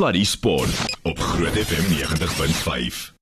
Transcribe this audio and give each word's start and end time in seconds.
Sluddy 0.00 0.24
Sport 0.24 0.96
op 1.02 1.18
Groot 1.18 1.52
FM 1.52 1.84
90.5. 1.92 3.12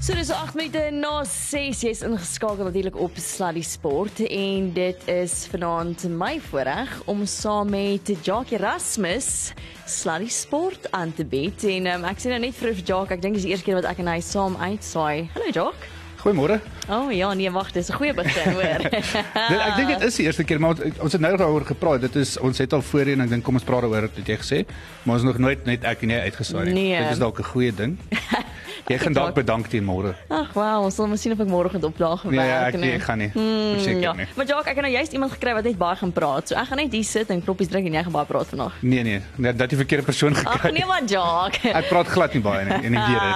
So 0.00 0.14
dis 0.14 0.30
8 0.30 0.54
minute 0.54 0.88
na 0.90 1.20
6 1.24 1.82
jy's 1.84 2.00
ingeskakel 2.00 2.64
natuurlik 2.64 2.96
op 2.96 3.20
Sluddy 3.20 3.60
Sport 3.60 4.24
en 4.24 4.72
dit 4.72 5.04
is 5.04 5.36
vanaand 5.52 6.08
my 6.08 6.40
voorreg 6.48 6.96
om 7.04 7.26
saam 7.28 7.76
met 7.76 8.08
Jacques 8.24 8.56
Erasmus 8.56 9.52
Sluddy 9.84 10.32
Sport 10.32 10.88
aan 10.96 11.12
te 11.12 11.28
bied 11.28 11.68
en 11.76 11.92
um, 11.92 12.08
ek 12.08 12.24
sien 12.24 12.32
nou 12.32 12.40
net 12.48 12.56
vir 12.56 12.72
Jacques 12.80 13.18
ek 13.18 13.26
dink 13.26 13.36
dis 13.36 13.44
die 13.44 13.52
eerste 13.52 13.68
keer 13.68 13.82
wat 13.82 13.92
ek 13.92 14.00
en 14.00 14.16
hy 14.16 14.22
saam 14.24 14.56
uitsaai. 14.56 15.28
Hallo 15.36 15.52
Jacques. 15.52 16.01
Goeiemôre. 16.22 16.60
O 16.86 16.94
oh, 16.94 17.08
ja, 17.10 17.32
nee 17.34 17.50
wag, 17.50 17.72
dis 17.74 17.88
'n 17.90 17.98
goeie 17.98 18.14
begin 18.14 18.52
hoor. 18.54 18.78
dit, 19.50 19.58
ek 19.58 19.74
dink 19.76 19.88
dit 19.88 20.02
is 20.06 20.18
die 20.20 20.26
eerste 20.26 20.44
keer 20.46 20.60
maar 20.62 20.78
ons 20.78 21.12
het 21.12 21.20
nou 21.20 21.36
daaroor 21.36 21.66
gepraat. 21.66 22.00
Dit 22.00 22.16
is 22.16 22.36
ons 22.38 22.58
het 22.58 22.72
al 22.72 22.82
voorheen 22.82 23.20
ek 23.20 23.32
dink 23.34 23.44
kom 23.44 23.58
ons 23.58 23.66
praat 23.66 23.82
daaroor 23.82 24.06
het 24.06 24.28
jy 24.30 24.38
gesê, 24.38 24.60
maar 25.02 25.18
ons 25.18 25.26
nog 25.26 25.38
nooit 25.42 25.66
net 25.66 25.82
ek 25.82 26.06
en 26.06 26.14
jy 26.14 26.20
uitgesaai 26.30 26.64
nie. 26.70 26.74
Nee. 26.74 27.02
Dit 27.02 27.18
is 27.18 27.18
dalk 27.18 27.42
'n 27.42 27.50
goeie 27.50 27.74
ding. 27.74 27.98
Jy 28.88 28.98
gaan 28.98 29.12
dalk 29.12 29.34
bedank 29.34 29.68
teen 29.68 29.84
môre. 29.84 30.14
Ag, 30.28 30.52
wow, 30.54 30.84
ons 30.84 30.94
sal 30.94 31.06
maar 31.06 31.18
sien 31.18 31.32
of 31.32 31.40
ek 31.40 31.48
môre 31.48 31.68
gaan 31.70 31.84
opdaag 31.84 32.22
werk. 32.22 32.34
Nee, 32.34 32.50
ek, 32.50 32.76
nee, 32.80 32.92
ek 32.98 33.02
gaan 33.02 33.18
nie. 33.18 33.30
Hmm, 33.34 33.72
Verseker 33.76 34.00
ja. 34.02 34.12
nie. 34.12 34.26
Maar 34.36 34.46
Jacques, 34.46 34.66
ek 34.72 34.76
het 34.76 34.84
nou 34.86 34.92
juist 34.92 35.12
iemand 35.12 35.32
gekry 35.32 35.52
wat 35.54 35.64
net 35.64 35.78
baie 35.78 35.96
gaan 35.96 36.12
praat. 36.12 36.48
So 36.48 36.54
ek 36.54 36.66
gaan 36.68 36.78
net 36.82 36.92
hier 36.92 37.04
sit 37.04 37.30
en 37.30 37.42
kloppies 37.42 37.68
drink 37.68 37.86
en 37.86 37.92
jy 37.94 38.02
gaan 38.02 38.12
baie 38.12 38.26
praat 38.26 38.46
vandag. 38.46 38.72
Nee 38.82 39.02
nee, 39.02 39.20
net 39.36 39.58
dat 39.58 39.70
jy 39.70 39.76
verkeerde 39.76 40.04
persoon 40.04 40.34
Ag 40.34 40.42
gekry. 40.42 40.72
nee 40.72 40.86
maar 40.86 41.04
Jacques. 41.04 41.72
Ek 41.78 41.88
praat 41.88 42.06
glad 42.08 42.34
nie 42.34 42.42
baie 42.42 42.64
nie 42.64 42.78
en 42.88 42.94
ek 42.94 43.06
weet 43.08 43.22
dit. 43.22 43.32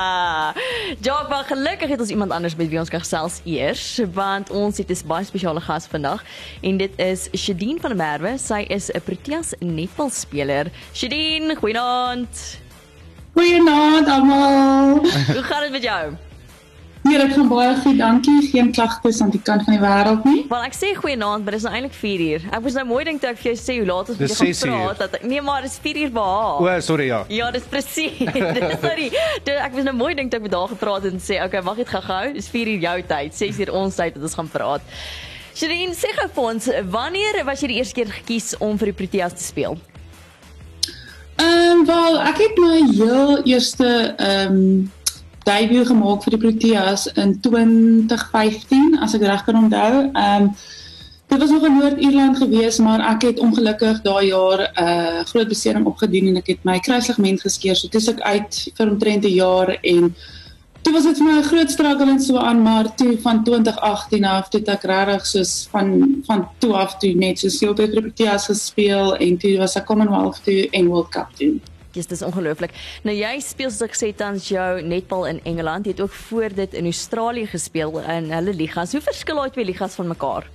Jacques, 1.06 1.28
maar 1.30 1.44
gelukkig 1.44 1.88
het 1.88 2.00
ons 2.00 2.10
iemand 2.10 2.32
anders 2.32 2.56
met 2.56 2.68
wie 2.68 2.78
ons 2.78 2.88
kan 2.90 3.00
gesels 3.00 3.40
eers, 3.44 4.00
want 4.12 4.50
ons 4.50 4.78
het 4.78 4.90
'n 4.90 5.06
baie 5.06 5.24
spesiale 5.24 5.60
gas 5.60 5.86
vandag 5.86 6.22
en 6.62 6.76
dit 6.76 6.92
is 6.98 7.28
Shadine 7.34 7.80
van 7.80 7.90
der 7.90 7.98
Merwe. 7.98 8.38
Sy 8.38 8.66
is 8.68 8.90
'n 8.90 9.00
Proteas 9.00 9.54
netbalspeler. 9.60 10.70
Shadine, 10.92 11.56
goeienaand. 11.56 12.64
Goeienaand 13.36 14.08
almal. 14.08 15.02
Hoe 15.36 15.42
gaan 15.42 15.60
dit 15.62 15.70
met 15.70 15.82
jou? 15.82 16.12
Nee, 17.02 17.18
dit 17.18 17.32
gaan 17.36 17.48
baie 17.48 17.74
goed, 17.76 17.98
dankie. 17.98 18.48
Geen 18.50 18.72
klagtes 18.72 19.20
aan 19.20 19.30
die 19.30 19.40
kant 19.42 19.62
van 19.66 19.76
die 19.76 19.82
wêreld 19.82 20.24
nie. 20.24 20.40
Wel 20.48 20.64
ek 20.66 20.74
sê 20.74 20.88
goeienaand, 20.96 21.44
maar 21.44 21.54
dit 21.54 21.60
is 21.60 21.66
nou 21.68 21.74
eintlik 21.76 21.94
4 21.94 22.22
uur. 22.24 22.46
Ek 22.56 22.64
was 22.64 22.78
nou 22.78 22.84
mooi 22.88 23.02
dink 23.06 23.20
toe 23.22 23.30
ek 23.30 23.38
vir 23.42 23.50
jou 23.52 23.58
sê 23.60 23.76
hoe 23.76 23.86
laat 23.90 24.10
ons 24.14 24.18
moet 24.22 24.32
gaan 24.32 24.50
6 24.54 24.62
uur. 24.64 24.72
praat 24.72 25.02
dat 25.04 25.18
ek, 25.20 25.26
nee 25.30 25.42
maar 25.44 25.62
dis 25.68 25.76
4 25.84 26.00
uur 26.06 26.14
behaal. 26.16 26.64
O, 26.64 26.80
sorry 26.88 27.06
ja. 27.12 27.20
Ja, 27.30 27.50
dis 27.54 27.68
presies. 27.70 28.18
dis 28.58 28.80
sorry. 28.82 29.10
Dit, 29.44 29.52
ek 29.54 29.76
was 29.76 29.86
nou 29.86 29.94
mooi 30.00 30.14
dink 30.18 30.32
toe 30.32 30.40
ek 30.40 30.48
met 30.48 30.56
haar 30.56 30.72
gepraat 30.72 31.06
het 31.06 31.12
en 31.12 31.22
sê, 31.22 31.38
"Oké, 31.44 31.62
wag 31.68 31.76
net 31.84 31.92
gou-gou. 31.92 32.32
Dis 32.40 32.48
4 32.56 32.72
uur 32.74 32.80
jou 32.88 32.98
tyd, 33.12 33.34
6 33.44 33.60
uur 33.66 33.72
ons 33.84 34.00
tyd 34.00 34.16
dat 34.16 34.22
ons 34.30 34.38
gaan 34.40 34.48
praat." 34.48 34.96
Shireen, 35.56 35.92
sê 35.94 36.10
gou 36.16 36.26
vir 36.34 36.48
ons, 36.54 36.72
wanneer 36.90 37.44
was 37.44 37.60
jy 37.60 37.68
die 37.68 37.78
eerste 37.84 37.94
keer 38.00 38.10
gekies 38.12 38.56
om 38.58 38.80
vir 38.80 38.90
die 38.90 38.98
Proteas 39.04 39.32
te 39.36 39.44
speel? 39.44 39.78
Ehm 41.36 41.70
um, 41.70 41.84
wel, 41.86 42.20
ek 42.20 42.38
het 42.40 42.58
my 42.58 42.78
heel 42.92 43.42
eerste 43.44 44.14
ehm 44.16 44.54
um, 44.54 44.92
debuut 45.46 45.86
gemaak 45.86 46.24
vir 46.24 46.34
die 46.34 46.40
Proteas 46.42 47.06
in 47.14 47.36
2015, 47.40 48.96
as 49.04 49.14
ek 49.14 49.26
reg 49.28 49.44
kan 49.44 49.58
onthou. 49.60 49.92
Ehm 50.12 50.48
um, 50.48 50.50
dit 51.26 51.38
was 51.38 51.50
nog 51.50 51.64
in 51.66 51.76
Noord-Ierland 51.76 52.36
gewees, 52.38 52.78
maar 52.78 53.02
ek 53.12 53.22
het 53.22 53.38
ongelukkig 53.42 54.00
daai 54.02 54.26
jaar 54.26 54.60
'n 54.62 54.82
uh, 54.82 55.24
groot 55.26 55.48
besering 55.48 55.86
opgedoen 55.86 56.28
en 56.28 56.36
ek 56.36 56.46
het 56.46 56.64
my 56.64 56.78
kruisligament 56.78 57.40
geskeur. 57.40 57.76
So 57.76 57.88
dis 57.88 58.08
ek 58.08 58.20
uit 58.20 58.70
vir 58.76 58.90
omtrent 58.90 59.24
'n 59.24 59.34
jaar 59.34 59.78
en 59.82 60.14
Toe 60.86 60.94
was 60.94 61.02
dit 61.02 61.18
vir 61.18 61.26
my 61.26 61.32
'n 61.40 61.42
groot 61.42 61.70
struggle 61.70 62.10
en 62.10 62.20
so 62.20 62.36
aan, 62.38 62.62
maar 62.62 62.94
toe 62.94 63.18
van 63.20 63.42
2018 63.44 64.24
af 64.24 64.52
het 64.52 64.68
ek 64.68 64.82
regtig 64.82 65.26
soos 65.26 65.68
van 65.70 65.86
van 66.26 66.48
toe 66.58 66.72
af 66.72 66.98
toe 66.98 67.14
net 67.14 67.38
so 67.38 67.48
veel 67.48 67.74
by 67.74 67.86
Proteas 67.90 68.46
gespeel 68.46 69.16
en 69.16 69.36
toe 69.36 69.56
was 69.58 69.74
ek 69.76 69.84
Commonwealth 69.84 70.44
toe 70.44 70.68
en 70.70 70.86
World 70.86 71.08
Cup 71.08 71.26
toe. 71.34 71.58
Dis 71.92 72.06
dis 72.06 72.22
ongelooflik. 72.22 72.70
Nou 73.02 73.16
jy 73.16 73.40
speel 73.40 73.70
soos 73.70 73.82
ek 73.82 73.96
gesê 73.96 74.14
tans 74.14 74.48
jou 74.48 74.82
netbal 74.82 75.26
in 75.26 75.40
Engeland. 75.42 75.86
Jy 75.86 75.90
het 75.90 76.00
ook 76.00 76.12
voor 76.12 76.54
dit 76.54 76.74
in 76.74 76.84
Australië 76.84 77.46
gespeel 77.46 77.98
in 78.00 78.30
hulle 78.30 78.54
ligas. 78.54 78.92
Hoe 78.92 79.00
verskil 79.00 79.36
daai 79.36 79.50
twee 79.50 79.64
ligas 79.64 79.94
van 79.94 80.06
mekaar? 80.06 80.46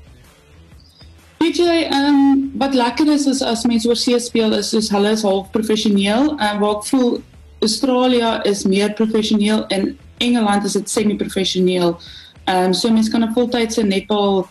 Weet 1.40 1.58
jy, 1.58 1.90
ehm 1.90 2.08
um, 2.08 2.52
wat 2.56 2.74
lekker 2.74 3.12
is 3.12 3.26
is 3.26 3.42
as 3.42 3.66
mense 3.66 3.88
oor 3.88 4.00
see 4.00 4.20
speel 4.20 4.54
is 4.54 4.70
soos 4.70 4.90
hulle 4.96 5.12
is 5.12 5.24
half 5.28 5.52
professioneel 5.52 6.38
en 6.38 6.60
waar 6.60 6.78
ek 6.78 6.88
voel 6.88 7.20
Australië 7.60 8.40
is 8.44 8.64
meer 8.64 8.94
professioneel 8.94 9.68
en 9.68 9.98
Engeland 10.22 10.66
is 10.70 10.78
dit 10.80 10.90
semi-professioneel. 10.90 11.96
Ehm 12.46 12.72
um, 12.72 12.74
so 12.74 12.90
mense 12.90 13.12
kan 13.12 13.24
'n 13.24 13.34
voltydse 13.34 13.84
netbal 13.84 14.48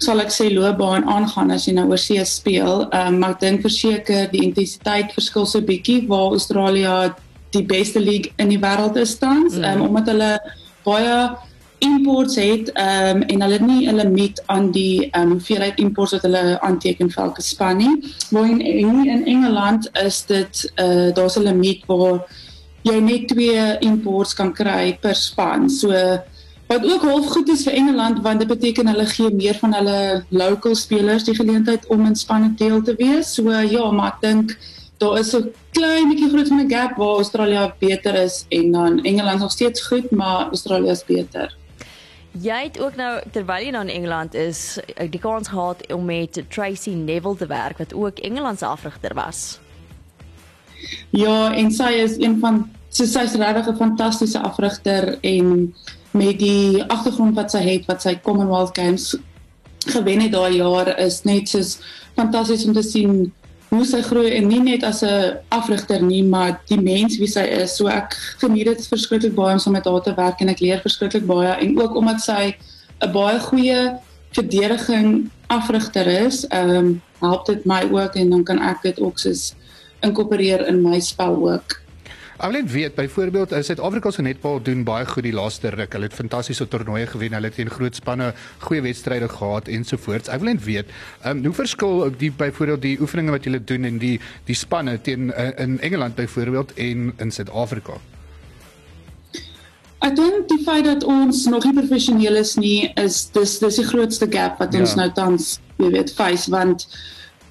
sal 0.00 0.20
ek 0.20 0.32
sê 0.32 0.48
loopbaan 0.52 1.04
aangaan 1.04 1.50
as 1.50 1.66
jy 1.68 1.74
nou 1.76 1.88
oor 1.90 2.00
see 2.00 2.24
speel. 2.24 2.86
Ehm 2.90 3.14
um, 3.14 3.18
maar 3.18 3.36
ek 3.36 3.40
dink 3.40 3.60
verseker 3.66 4.30
die 4.32 4.42
intensiteit 4.46 5.12
verskil 5.12 5.46
so 5.46 5.60
bietjie 5.60 6.06
waar 6.08 6.32
Australië 6.32 7.12
die 7.54 7.66
beste 7.66 8.00
league 8.00 8.32
in 8.38 8.48
die 8.48 8.58
wêreld 8.62 8.96
is 8.96 9.18
tans, 9.18 9.58
ehm 9.58 9.80
um, 9.80 9.88
omdat 9.88 10.12
hulle 10.14 10.32
baie 10.84 11.14
imports 11.80 12.36
het 12.36 12.72
ehm 12.72 13.16
um, 13.16 13.22
en 13.22 13.42
hulle 13.42 13.58
het 13.58 13.66
nie 13.66 13.88
'n 13.88 13.96
limiet 13.96 14.42
aan 14.46 14.70
die 14.70 15.10
ehm 15.10 15.22
um, 15.22 15.30
hoeveelheid 15.30 15.78
imports 15.78 16.12
wat 16.12 16.22
hulle 16.22 16.60
aanteken 16.60 17.10
vir 17.10 17.24
elke 17.24 17.42
span 17.42 17.76
nie. 17.76 17.94
Waar 18.30 18.50
in 18.50 18.60
in, 18.60 19.08
in 19.08 19.26
Engeland 19.26 19.90
is 19.92 20.24
dit 20.26 20.72
eh 20.74 20.84
uh, 20.86 21.14
daar's 21.14 21.36
'n 21.36 21.42
limiet 21.42 21.86
waar 21.86 22.24
jy 22.82 22.98
net 23.00 23.28
twee 23.28 23.78
imports 23.84 24.34
kan 24.34 24.52
kry 24.52 24.98
per 25.00 25.14
span. 25.14 25.68
So 25.70 25.92
wat 26.70 26.84
ook 26.86 27.02
half 27.02 27.26
goed 27.34 27.48
is 27.48 27.64
vir 27.66 27.74
Engeland 27.74 28.20
want 28.22 28.38
dit 28.38 28.48
beteken 28.48 28.88
hulle 28.92 29.06
gee 29.06 29.30
meer 29.34 29.56
van 29.58 29.74
hulle 29.74 30.24
local 30.28 30.74
spelers 30.78 31.26
die 31.26 31.34
geleentheid 31.34 31.86
om 31.90 32.06
in 32.06 32.16
spanne 32.16 32.52
deel 32.56 32.82
te 32.82 32.94
wees. 32.98 33.34
So 33.34 33.50
ja, 33.50 33.90
maar 33.90 34.14
ek 34.14 34.20
dink 34.26 34.56
daar 35.00 35.18
is 35.18 35.34
'n 35.34 35.52
klein 35.72 36.08
bietjie 36.08 36.28
groot 36.28 36.48
van 36.48 36.60
'n 36.60 36.70
gap 36.70 36.96
waar 36.96 37.16
Australië 37.22 37.72
beter 37.78 38.14
is 38.14 38.44
en 38.48 38.72
dan 38.72 39.04
Engeland 39.04 39.40
nog 39.40 39.50
steeds 39.50 39.80
goed, 39.86 40.10
maar 40.10 40.48
Australië 40.48 40.90
is 40.90 41.04
beter. 41.04 41.56
Jy 42.32 42.62
het 42.62 42.80
ook 42.80 42.96
nou 42.96 43.20
terwyl 43.32 43.64
jy 43.64 43.70
nou 43.70 43.84
in 43.88 43.94
Engeland 43.94 44.34
is, 44.34 44.78
die 45.10 45.20
kans 45.20 45.48
gehad 45.48 45.92
om 45.92 46.04
met 46.04 46.42
Tracy 46.48 46.90
Neville 46.90 47.36
te 47.36 47.46
werk 47.46 47.78
wat 47.78 47.94
ook 47.94 48.18
Engeland 48.18 48.58
se 48.58 48.66
afrigter 48.66 49.14
was. 49.14 49.58
Ja, 51.10 51.54
en 51.54 51.70
sy 51.70 51.90
is 52.04 52.18
een 52.18 52.38
van 52.40 52.68
sy 52.90 53.06
sy's 53.06 53.34
regtig 53.38 53.68
'n 53.68 53.76
fantastiese 53.76 54.38
afrigter 54.38 55.18
en 55.22 55.74
met 56.10 56.38
die 56.38 56.82
agtergrond 56.82 57.34
wat 57.34 57.50
sy 57.50 57.58
het 57.58 57.86
wat 57.86 58.02
sy 58.02 58.18
Commonwealth 58.22 58.78
Games 58.78 59.16
gewen 59.86 60.20
het 60.20 60.32
daai 60.32 60.56
jaar 60.56 60.98
is 60.98 61.22
net 61.22 61.48
soos 61.48 61.78
fantasties 62.16 62.66
om 62.66 62.72
te 62.74 62.82
sien 62.82 63.32
hoe 63.70 63.84
sy 63.86 64.00
groei 64.02 64.32
en 64.34 64.48
nie 64.50 64.60
net 64.60 64.82
as 64.84 65.02
'n 65.02 65.38
afrigter 65.48 66.02
nie, 66.02 66.24
maar 66.24 66.60
die 66.66 66.80
mens 66.80 67.18
wie 67.18 67.28
sy 67.28 67.44
is. 67.62 67.76
So 67.76 67.86
ek 67.86 68.16
geniet 68.38 68.66
dit 68.66 68.86
verskriklik 68.86 69.34
baie 69.34 69.52
om 69.52 69.58
saam 69.58 69.72
met 69.72 69.84
haar 69.84 70.02
te 70.02 70.14
werk 70.14 70.40
en 70.40 70.48
ek 70.48 70.60
leer 70.60 70.80
verskriklik 70.80 71.26
baie 71.26 71.54
en 71.54 71.78
ook 71.78 71.94
omdat 71.94 72.20
sy 72.20 72.56
'n 73.00 73.12
baie 73.12 73.38
goeie 73.38 73.94
verdediging 74.32 75.30
afrigter 75.46 76.06
is, 76.06 76.46
ehm 76.48 76.76
um, 76.76 77.02
help 77.20 77.46
dit 77.46 77.64
my 77.64 77.82
ook 77.90 78.14
en 78.14 78.30
dan 78.30 78.44
kan 78.44 78.58
ek 78.58 78.82
dit 78.82 79.00
ook 79.00 79.18
soos 79.18 79.54
inkorporeer 80.06 80.66
in 80.68 80.82
my 80.82 81.00
spel 81.00 81.36
ook. 81.50 81.80
Alleen 82.40 82.68
weet 82.68 82.94
byvoorbeeld 82.94 83.52
in 83.52 83.64
Suid-Afrika 83.64 84.10
se 84.10 84.22
netbal 84.22 84.62
doen 84.62 84.84
baie 84.84 85.04
goed 85.06 85.22
die 85.22 85.32
laaste 85.32 85.68
ruk. 85.68 85.92
Hulle 85.92 86.08
het 86.08 86.14
fantastiese 86.16 86.68
toernooie 86.68 87.06
gewen. 87.06 87.32
Hulle 87.36 87.50
het 87.50 87.54
teen 87.54 87.70
groot 87.70 87.94
spanne 87.94 88.30
goeie 88.58 88.80
wedstryde 88.80 89.28
gehad 89.28 89.68
ensovoorts. 89.68 90.28
Ek 90.32 90.40
wil 90.40 90.54
net 90.54 90.64
weet, 90.64 90.94
ehm 91.20 91.36
um, 91.36 91.44
hoe 91.44 91.54
verskil 91.58 92.08
die 92.16 92.30
byvoorbeeld 92.32 92.82
die 92.82 92.94
oefeninge 93.00 93.30
wat 93.36 93.44
julle 93.44 93.60
doen 93.64 93.84
en 93.84 93.98
die 94.00 94.14
die 94.48 94.56
spanne 94.56 94.96
teen 95.00 95.28
uh, 95.36 95.50
in 95.60 95.76
Engeland 95.80 96.14
byvoorbeeld 96.14 96.72
en 96.74 97.12
in 97.16 97.30
Suid-Afrika? 97.30 98.00
Ek 100.00 100.16
dink 100.16 100.48
die 100.48 100.62
feit 100.64 100.84
dat 100.88 101.04
ons 101.04 101.44
nog 101.44 101.64
nie 101.68 101.76
professioneel 101.76 102.40
is 102.40 102.54
nie, 102.56 102.88
is 102.96 103.26
dis 103.36 103.58
dis 103.60 103.76
die 103.82 103.84
grootste 103.84 104.26
gap 104.32 104.58
wat 104.58 104.74
ons 104.74 104.96
Ja. 104.96 105.02
nou 105.02 105.10
tans, 105.12 105.58
jy 105.76 105.90
weet, 105.92 106.12
face 106.16 106.48
want 106.50 106.88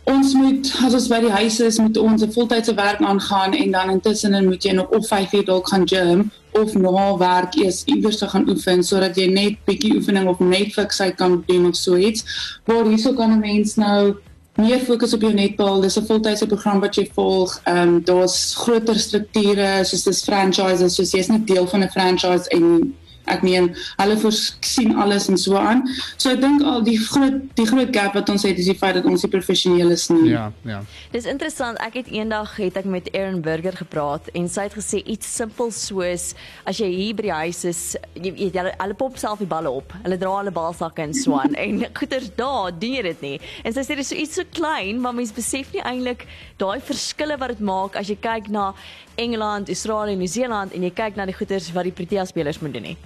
ons 0.03 0.33
moet 0.33 0.71
as 0.85 0.93
ons 0.93 1.07
by 1.07 1.19
die 1.19 1.31
huis 1.31 1.59
is, 1.59 1.79
moet 1.79 1.97
ons 1.97 2.24
'n 2.24 2.31
voltydse 2.31 2.74
werk 2.74 3.01
aangaan 3.01 3.53
en 3.53 3.71
dan 3.71 3.89
intussen 3.89 4.45
moet 4.45 4.63
jy 4.63 4.71
nog 4.71 4.89
of 4.89 5.07
5 5.07 5.33
uur 5.33 5.45
dalk 5.45 5.68
gaan 5.68 5.88
gym 5.88 6.31
of 6.51 6.74
na 6.74 7.18
werk 7.18 7.56
eers 7.56 7.83
iewers 7.85 8.18
te 8.18 8.27
gaan 8.27 8.50
oefen 8.50 8.83
sodat 8.83 9.15
jy 9.18 9.27
net 9.27 9.59
bietjie 9.65 9.95
oefening 9.95 10.27
op 10.27 10.39
Netflix 10.39 11.01
uit 11.01 11.15
kan 11.15 11.44
doen 11.47 11.68
of 11.68 11.75
so 11.75 11.95
iets. 11.95 12.25
Waar 12.65 12.85
hierso 12.85 13.13
kan 13.13 13.31
'n 13.31 13.39
mens 13.39 13.75
nou 13.75 14.15
meer 14.59 14.79
fokus 14.79 15.13
op 15.13 15.21
jou 15.21 15.33
netbal. 15.33 15.81
Dis 15.81 15.97
'n 15.97 16.06
voltydse 16.06 16.47
program 16.47 16.79
wat 16.79 16.95
jy 16.95 17.09
volg. 17.13 17.59
Ehm 17.63 17.88
um, 17.88 18.03
daar's 18.03 18.56
groter 18.56 19.00
strukture, 19.00 19.83
soos 19.83 20.03
dis 20.03 20.24
franchises, 20.24 20.95
soos 20.95 21.12
jy's 21.12 21.27
net 21.27 21.47
deel 21.47 21.68
van 21.68 21.83
'n 21.83 21.89
franchise 21.89 22.50
en 22.50 22.95
Ek 23.29 23.43
meen, 23.45 23.71
hulle 23.99 24.17
voorsien 24.21 24.95
alles 24.99 25.29
en 25.29 25.37
so 25.37 25.59
aan. 25.59 25.83
So 26.17 26.33
ek 26.33 26.41
dink 26.43 26.63
al 26.65 26.83
die 26.85 26.97
groot 26.99 27.41
die 27.59 27.67
groot 27.69 27.91
gap 27.95 28.15
wat 28.17 28.29
ons 28.31 28.45
het 28.47 28.59
is 28.59 28.69
die 28.69 28.77
feit 28.77 28.97
dat 28.97 29.07
ons 29.09 29.23
nie 29.25 29.31
professioneel 29.31 29.93
is 29.95 30.07
nie. 30.11 30.31
Ja, 30.31 30.49
ja. 30.67 30.81
Dis 31.13 31.27
interessant. 31.29 31.79
Ek 31.83 31.99
het 31.99 32.09
eendag 32.13 32.55
het 32.59 32.79
ek 32.79 32.87
met 32.89 33.09
Aaron 33.13 33.41
Burger 33.45 33.75
gepraat 33.79 34.29
en 34.37 34.49
sy 34.51 34.67
het 34.67 34.77
gesê 34.77 35.01
iets 35.05 35.29
simpel 35.39 35.71
soos 35.75 36.33
as 36.69 36.79
jy 36.81 36.89
hier 36.91 37.17
by 37.17 37.27
die 37.27 37.35
huis 37.43 37.63
is, 37.69 37.81
jy 38.15 38.33
weet 38.35 38.57
hulle, 38.59 38.73
hulle 38.79 38.97
pop 38.99 39.19
self 39.21 39.43
die 39.43 39.49
balle 39.49 39.71
op. 39.71 39.93
Hulle 40.03 40.19
dra 40.21 40.35
hulle 40.39 40.53
balsakke 40.55 41.05
en 41.05 41.15
so 41.17 41.37
aan 41.39 41.57
en 41.65 41.83
goeters 41.99 42.31
daar 42.39 42.73
doen 42.75 42.97
jy 42.99 43.05
dit 43.11 43.25
nie. 43.25 43.35
En 43.63 43.75
sy 43.75 43.85
sê 43.85 43.97
dis 43.99 44.11
so 44.11 44.17
iets 44.17 44.39
so 44.39 44.47
klein, 44.55 45.01
maar 45.03 45.15
mense 45.17 45.35
besef 45.35 45.73
nie 45.75 45.83
eintlik 45.85 46.25
daai 46.61 46.79
verskille 46.83 47.37
wat 47.39 47.55
dit 47.55 47.63
maak 47.65 47.99
as 47.99 48.09
jy 48.11 48.17
kyk 48.19 48.49
na 48.53 48.71
Engeland, 49.19 49.69
Australië, 49.69 50.15
Nieu-Seeland 50.19 50.75
en 50.75 50.87
jy 50.87 50.91
kyk 50.95 51.19
na 51.19 51.27
die 51.27 51.35
goeters 51.35 51.71
wat 51.75 51.89
die 51.89 51.95
Protea 51.95 52.25
spelers 52.29 52.61
moet 52.63 52.77
doen 52.77 52.91
nie. 52.93 52.97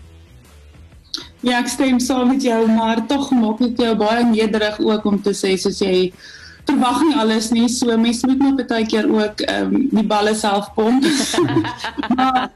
Ja, 1.43 1.57
ek 1.59 1.67
stem 1.67 1.99
saam 1.99 2.29
met 2.31 2.43
jou, 2.43 2.61
maar 2.71 3.01
tog 3.07 3.31
maak 3.35 3.59
dit 3.59 3.79
jou 3.83 3.91
baie 3.99 4.23
nederig 4.23 4.77
ook 4.79 5.05
om 5.09 5.17
te 5.21 5.33
sê 5.35 5.57
soos 5.59 5.81
jy 5.83 6.13
verwag 6.69 7.01
nie 7.03 7.17
alles 7.19 7.49
nie. 7.51 7.65
So 7.67 7.97
mense 7.99 8.27
moet 8.29 8.43
net 8.45 8.69
baie 8.69 8.85
keer 8.87 9.09
ook 9.11 9.43
ehm 9.43 9.73
um, 9.75 9.89
die 9.91 10.05
balle 10.07 10.35
self 10.39 10.71
pomp. 10.77 11.03
maar 12.17 12.47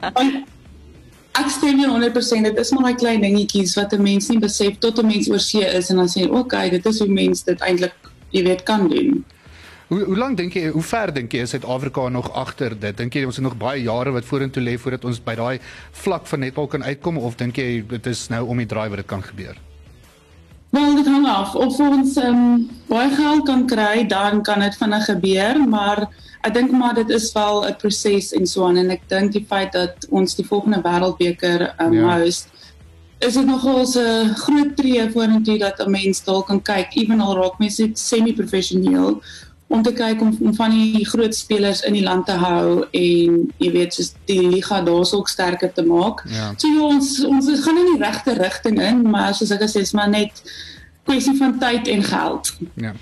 ek 1.37 1.51
stem 1.53 1.81
nie 1.81 1.89
100% 1.89 2.47
dit 2.47 2.61
is 2.63 2.71
maar 2.73 2.87
daai 2.87 3.01
klein 3.03 3.25
dingetjies 3.25 3.75
wat 3.77 3.93
'n 3.93 4.07
mens 4.07 4.31
nie 4.31 4.39
besef 4.39 4.79
tot 4.79 5.03
'n 5.03 5.11
mens 5.11 5.27
oor 5.29 5.43
see 5.43 5.67
is 5.67 5.91
en 5.91 5.99
dan 6.01 6.07
sê, 6.07 6.23
"Oké, 6.23 6.39
okay, 6.39 6.69
dit 6.69 6.85
is 6.85 6.99
hoe 6.99 7.11
mense 7.11 7.43
dit 7.45 7.59
eintlik, 7.59 7.95
jy 8.31 8.43
weet, 8.43 8.63
kan 8.63 8.87
doen." 8.87 9.25
Hoe 9.87 10.03
hoe 10.03 10.17
lank 10.17 10.35
dink 10.37 10.53
jy, 10.53 10.67
hoe 10.75 10.83
ver 10.83 11.13
dink 11.15 11.31
jy 11.31 11.45
is 11.45 11.53
Suid-Afrika 11.55 12.09
nog 12.11 12.27
agter 12.35 12.73
dit? 12.75 12.97
Dink 12.97 13.13
jy 13.15 13.23
ons 13.23 13.37
het 13.39 13.45
nog 13.45 13.55
baie 13.59 13.85
jare 13.85 14.11
wat 14.11 14.25
vorentoe 14.27 14.63
lê 14.63 14.75
voordat 14.75 15.05
ons 15.07 15.21
by 15.23 15.35
daai 15.39 15.59
vlak 16.03 16.27
van 16.27 16.43
netbal 16.43 16.67
kan 16.67 16.83
uitkom 16.83 17.19
of 17.23 17.37
dink 17.39 17.55
jy 17.55 17.85
dit 17.87 18.09
is 18.11 18.25
nou 18.33 18.43
om 18.51 18.59
die 18.59 18.67
draai 18.67 18.89
wat 18.89 18.99
dit 18.99 19.07
kan 19.07 19.23
gebeur? 19.23 19.55
Wel, 20.75 20.97
dit 20.99 21.07
hang 21.07 21.27
af. 21.31 21.55
Of 21.55 21.79
ons 21.79 22.17
ehm 22.19 22.35
um, 22.35 22.67
baie 22.89 23.13
geld 23.15 23.45
kan 23.47 23.63
kry, 23.67 24.03
dan 24.11 24.43
kan 24.43 24.59
dit 24.59 24.75
vinnig 24.75 25.07
gebeur, 25.07 25.61
maar 25.63 26.03
ek 26.43 26.53
dink 26.59 26.75
maar 26.75 26.99
dit 26.99 27.15
is 27.15 27.31
wel 27.31 27.63
'n 27.69 27.79
proses 27.79 28.33
en 28.35 28.45
so 28.47 28.67
aan 28.67 28.83
en 28.83 28.91
ek 28.91 29.07
dink 29.07 29.31
die 29.31 29.45
feit 29.47 29.71
dat 29.71 30.07
ons 30.11 30.35
die 30.35 30.45
volgende 30.45 30.83
wêreldbeker 30.83 31.71
um, 31.79 31.93
ja. 31.93 32.19
host 32.19 32.51
is 33.19 33.33
dit 33.33 33.45
nogal 33.45 33.87
'n 33.87 34.35
groot 34.35 34.75
tree 34.75 35.09
vorentoe 35.11 35.57
dat 35.57 35.79
'n 35.79 35.91
mens 35.91 36.23
dalk 36.23 36.47
kan 36.47 36.61
kyk, 36.61 36.95
ewenal 36.95 37.35
raak 37.35 37.59
mense 37.59 37.89
semi-professioneel 37.93 39.21
om 39.67 39.83
te 39.83 39.91
kyk 39.93 40.21
om, 40.21 40.31
om 40.41 40.53
van 40.55 40.71
die 40.71 41.05
groot 41.05 41.35
spelers 41.35 41.81
in 41.87 41.97
die 41.97 42.03
land 42.03 42.25
te 42.25 42.37
hou 42.39 42.85
en 42.85 43.39
jy 43.59 43.71
weet 43.73 43.97
soos 43.97 44.13
die 44.29 44.39
liga 44.47 44.79
daarsook 44.85 45.27
sterker 45.27 45.73
te 45.73 45.83
maak. 45.83 46.23
Ja. 46.31 46.53
So 46.55 46.71
ja, 46.71 46.87
ons 46.87 47.11
ons 47.27 47.51
gaan 47.65 47.81
in 47.81 47.91
die 47.93 48.01
regte 48.03 48.37
rigting 48.39 48.79
in, 48.81 49.03
maar 49.11 49.35
soos 49.35 49.51
ek 49.51 49.65
gesê, 49.65 49.83
is 49.83 49.95
maar 49.97 50.09
net 50.09 50.39
kwessie 51.07 51.35
van 51.39 51.57
tyd 51.59 51.87
en 51.91 52.03
geld. 52.03 52.53
Ja. 52.79 52.93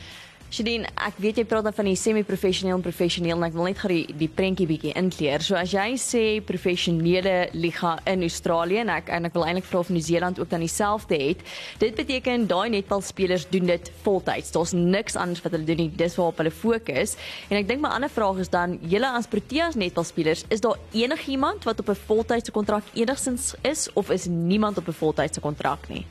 Shadeen, 0.53 0.83
ek 1.01 1.17
weet 1.17 1.39
jy 1.41 1.43
praat 1.49 1.65
dan 1.65 1.73
van 1.73 1.87
die 1.89 1.97
semi-professioneel 1.97 2.77
en 2.77 2.83
professioneel 2.85 3.39
en 3.39 3.45
ek 3.47 3.55
wil 3.55 3.65
net 3.65 3.79
gou 3.81 3.89
die 3.89 4.13
die 4.15 4.29
prentjie 4.29 4.67
bietjie 4.69 4.93
inkleer. 4.95 5.41
So 5.41 5.57
as 5.57 5.71
jy 5.73 5.95
sê 5.97 6.21
professionele 6.45 7.49
liga 7.57 7.95
in 8.11 8.21
Australië 8.27 8.83
en 8.83 8.91
ek 8.93 9.09
en 9.15 9.25
ek 9.25 9.33
wil 9.33 9.47
eintlik 9.47 9.65
vra 9.65 9.81
of 9.81 9.89
Nieu-Seeland 9.89 10.37
ook 10.39 10.51
dan 10.51 10.61
dieselfde 10.61 11.17
het, 11.17 11.41
dit 11.81 11.97
beteken 11.97 12.45
daai 12.47 12.69
netbalspelers 12.75 13.47
doen 13.49 13.71
dit 13.73 13.89
voltyds. 14.05 14.53
Daar's 14.53 14.75
niks 14.77 15.17
anders 15.17 15.41
wat 15.41 15.57
hulle 15.57 15.65
doen 15.65 15.81
nie. 15.81 15.89
Dis 15.97 16.17
waarop 16.19 16.43
hulle 16.43 16.53
fokus. 16.53 17.15
En 17.49 17.57
ek 17.57 17.71
dink 17.71 17.81
my 17.81 17.95
ander 17.97 18.13
vraag 18.13 18.43
is 18.45 18.53
dan, 18.53 18.77
julle 18.85 19.09
as 19.17 19.25
Proteas 19.31 19.79
netbalspelers, 19.81 20.45
is 20.53 20.61
daar 20.61 20.77
enigiemand 20.93 21.65
wat 21.65 21.81
op 21.81 21.89
'n 21.89 22.03
voltydse 22.05 22.51
kontrak 22.51 22.85
enigsins 22.93 23.55
is 23.63 23.89
of 23.95 24.13
is 24.13 24.29
niemand 24.29 24.77
op 24.77 24.87
'n 24.87 24.93
voltydse 24.93 25.41
kontrak 25.41 25.89
nie? 25.89 26.05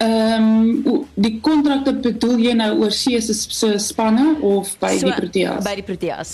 Ehm 0.00 0.86
um, 0.86 1.02
die 1.20 1.34
kontrakte 1.44 1.92
bedoel 1.92 2.38
jy 2.40 2.54
nou 2.56 2.70
oor 2.80 2.94
see 2.94 3.20
se 3.20 3.72
spanne 3.78 4.38
of 4.40 4.72
by 4.80 4.94
so, 4.96 5.10
die 5.10 5.16
Proteas? 5.18 5.64
By 5.66 5.74
die 5.76 5.84
Proteas. 5.84 6.32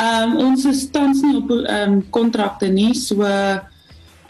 Ehm 0.00 0.30
um, 0.30 0.38
ons 0.46 0.64
is 0.70 0.86
tans 0.94 1.20
nie 1.26 1.36
op 1.42 1.52
ehm 1.52 1.98
um, 1.98 2.00
kontrakte 2.10 2.70
nie. 2.72 2.94
So 2.96 3.26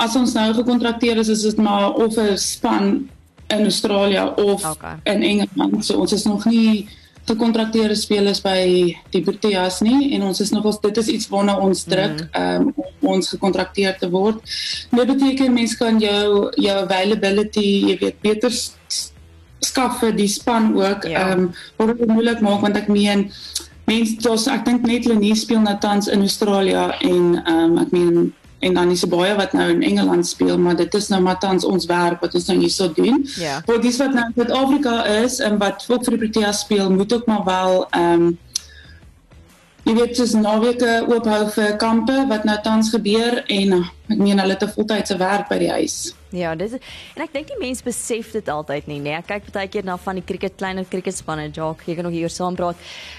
as 0.00 0.16
ons 0.16 0.34
nou 0.34 0.48
gekontrakteer 0.56 1.20
is, 1.22 1.30
is 1.30 1.46
dit 1.46 1.62
maar 1.62 1.94
of 1.94 2.18
'n 2.18 2.36
span 2.38 3.08
in 3.50 3.62
Australië 3.62 4.32
of 4.36 4.64
okay. 4.64 4.96
in 5.04 5.22
Engeland. 5.22 5.84
So 5.84 6.00
ons 6.00 6.12
is 6.12 6.24
nog 6.24 6.44
nie 6.44 6.88
gekontrakteerde 7.28 7.94
spelers 7.98 8.40
by 8.42 8.60
die 9.12 9.22
Proteas 9.22 9.80
nie 9.84 10.14
en 10.16 10.24
ons 10.30 10.40
is 10.40 10.50
nog 10.54 10.66
ons 10.70 10.80
dit 10.82 11.00
is 11.02 11.10
iets 11.16 11.28
waarna 11.30 11.56
ons 11.60 11.84
druk 11.84 12.24
mm. 12.24 12.40
um, 12.40 12.72
om 12.76 13.14
ons 13.14 13.32
gekontrakteer 13.34 13.96
te 14.00 14.10
word. 14.10 14.42
Dit 14.90 15.12
beteken 15.12 15.54
mense 15.54 15.78
kan 15.78 16.00
jou 16.02 16.50
jou 16.56 16.76
availability, 16.80 17.66
jy 17.90 17.96
weet, 18.00 18.20
beter 18.24 18.54
skaf 19.60 20.00
vir 20.00 20.14
die 20.16 20.28
span 20.30 20.72
ook. 20.76 21.06
Ja. 21.06 21.30
Ehm 21.30 21.46
ja. 21.46 21.46
um, 21.46 21.50
wat 21.76 21.96
dit 21.98 22.08
moeilik 22.08 22.40
maak 22.44 22.64
want 22.64 22.80
ek 22.80 22.88
meen 22.88 23.28
mense 23.90 24.16
dus 24.22 24.46
ek 24.50 24.64
dink 24.66 24.86
net 24.86 25.08
Lenie 25.08 25.34
speel 25.38 25.62
nou 25.62 25.76
tans 25.82 26.08
in 26.08 26.26
Australië 26.26 26.90
en 27.00 27.24
ehm 27.44 27.64
um, 27.64 27.80
ek 27.84 27.94
meen 27.96 28.30
en 28.60 28.74
dan 28.76 28.90
is 28.92 29.06
baie 29.08 29.34
wat 29.36 29.52
nou 29.56 29.70
in 29.72 29.82
Engeland 29.82 30.26
speel, 30.26 30.58
maar 30.58 30.76
dit 30.76 30.94
is 30.94 31.08
nou 31.08 31.22
maar 31.22 31.38
tans 31.40 31.64
ons 31.64 31.86
werk 31.88 32.20
wat 32.20 32.34
ons 32.34 32.46
nou 32.50 32.58
hierso 32.60 32.92
doen. 32.92 33.22
Ja. 33.40 33.60
Vir 33.66 33.80
dis 33.80 33.98
wat 34.00 34.14
nou 34.14 34.26
in 34.28 34.36
Suid-Afrika 34.36 35.04
is 35.22 35.40
en 35.40 35.58
wat 35.58 35.86
ook 35.88 36.04
vir 36.04 36.16
die 36.16 36.22
Proteas 36.26 36.60
speel, 36.66 36.90
moet 36.92 37.12
ook 37.12 37.26
maar 37.26 37.44
wel 37.44 37.86
ehm 37.90 38.28
um, 38.28 38.38
jy 39.90 39.96
weet 39.96 40.12
dis 40.14 40.36
naweke 40.38 40.90
oophou 41.10 41.46
vir 41.50 41.72
kampe 41.82 42.14
wat 42.30 42.44
nou 42.46 42.54
tans 42.62 42.92
gebeur 42.94 43.40
en 43.50 43.80
ek 43.82 44.20
meen 44.22 44.38
hulle 44.38 44.54
het 44.54 44.62
'n 44.62 44.70
voltydse 44.76 45.16
werk 45.18 45.48
by 45.48 45.58
die 45.58 45.70
huis. 45.70 46.14
Ja, 46.30 46.54
dis 46.54 46.72
en 46.72 47.22
ek 47.22 47.32
dink 47.32 47.48
die 47.48 47.58
mense 47.58 47.82
besef 47.82 48.30
dit 48.32 48.48
altyd 48.48 48.86
nie, 48.86 49.00
nee. 49.00 49.14
Ek 49.14 49.26
kyk 49.26 49.52
baie 49.52 49.68
keer 49.68 49.84
na 49.84 49.96
van 49.96 50.14
die 50.14 50.24
cricket 50.24 50.56
kleiner 50.56 50.84
cricketspanne, 50.84 51.50
Jock, 51.50 51.82
jy 51.86 51.94
kan 51.94 52.04
nog 52.04 52.12
hier 52.12 52.28
saam 52.28 52.54
praat. 52.54 52.76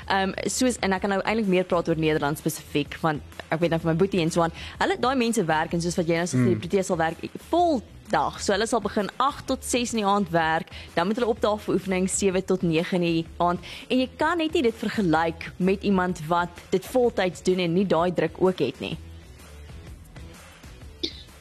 Ehm 0.08 0.30
um, 0.30 0.36
soos 0.46 0.78
en 0.80 0.94
ek 0.94 1.02
kan 1.02 1.10
nou 1.10 1.22
eintlik 1.22 1.48
meer 1.48 1.64
praat 1.66 1.90
oor 1.90 1.98
Nederland 1.98 2.38
spesifiek 2.38 2.98
want 3.02 3.22
ek 3.50 3.60
weet 3.60 3.70
nou 3.72 3.80
van 3.80 3.92
my 3.92 3.98
boetie 3.98 4.22
en 4.22 4.32
so 4.32 4.42
aan. 4.42 4.54
Hulle 4.80 4.98
daai 5.00 5.16
mense 5.16 5.46
werk 5.46 5.74
en 5.74 5.82
soos 5.82 5.96
wat 5.96 6.08
jy 6.08 6.16
nou 6.16 6.28
sê 6.28 6.38
mm. 6.38 6.46
die 6.46 6.56
Protea 6.56 6.84
sal 6.84 6.98
werk 6.98 7.18
vol 7.50 7.82
dag. 8.12 8.40
So 8.42 8.54
hulle 8.54 8.68
sal 8.70 8.84
begin 8.84 9.10
8 9.18 9.48
tot 9.50 9.66
6 9.66 9.96
in 9.96 10.04
die 10.04 10.08
aand 10.08 10.30
werk, 10.36 10.72
dan 10.96 11.08
moet 11.08 11.20
hulle 11.20 11.32
opdaag 11.32 11.62
vir 11.66 11.76
oefening 11.78 12.10
7 12.10 12.44
tot 12.46 12.62
9 12.68 13.00
in 13.00 13.08
die 13.08 13.26
aand. 13.44 13.60
En 13.90 14.04
jy 14.04 14.10
kan 14.20 14.38
net 14.38 14.54
nie 14.54 14.66
dit 14.68 14.78
vergelyk 14.84 15.52
met 15.58 15.84
iemand 15.84 16.22
wat 16.28 16.64
dit 16.76 16.86
voltyds 16.94 17.44
doen 17.48 17.64
en 17.66 17.74
nie 17.74 17.88
daai 17.88 18.12
druk 18.14 18.38
ook 18.40 18.60
het 18.60 18.80
nie. 18.84 18.98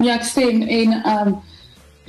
Ja, 0.00 0.16
ek 0.16 0.24
stem 0.24 0.62
en 0.62 0.98
ehm 1.02 1.28
um, 1.28 1.38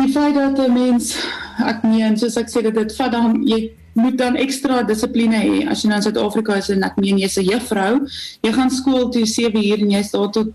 die 0.02 0.10
feit 0.10 0.34
dat 0.36 0.58
'n 0.58 0.74
mens 0.74 1.18
ek 1.60 1.84
meen 1.84 2.18
soos 2.18 2.38
ek 2.38 2.50
sê 2.50 2.64
dat 2.64 2.74
dit 2.74 2.96
vat 2.96 3.12
dan 3.12 3.42
jy 3.46 3.72
moet 3.94 4.18
dan 4.18 4.36
ekstra 4.36 4.84
dissipline 4.88 5.36
hê 5.36 5.68
as 5.70 5.84
jy 5.84 5.90
nou 5.90 6.00
in 6.00 6.06
Suid-Afrika 6.06 6.56
is 6.56 6.70
en 6.70 6.84
ek 6.84 6.98
meen 6.98 7.20
jy's 7.20 7.38
'n 7.38 7.46
juffrou 7.46 8.08
jy 8.42 8.52
gaan 8.54 8.72
skool 8.72 9.10
toe 9.10 9.26
7 9.26 9.60
uur 9.60 9.80
en 9.80 9.92
jy's 9.92 10.12
daar 10.12 10.32
tot 10.32 10.48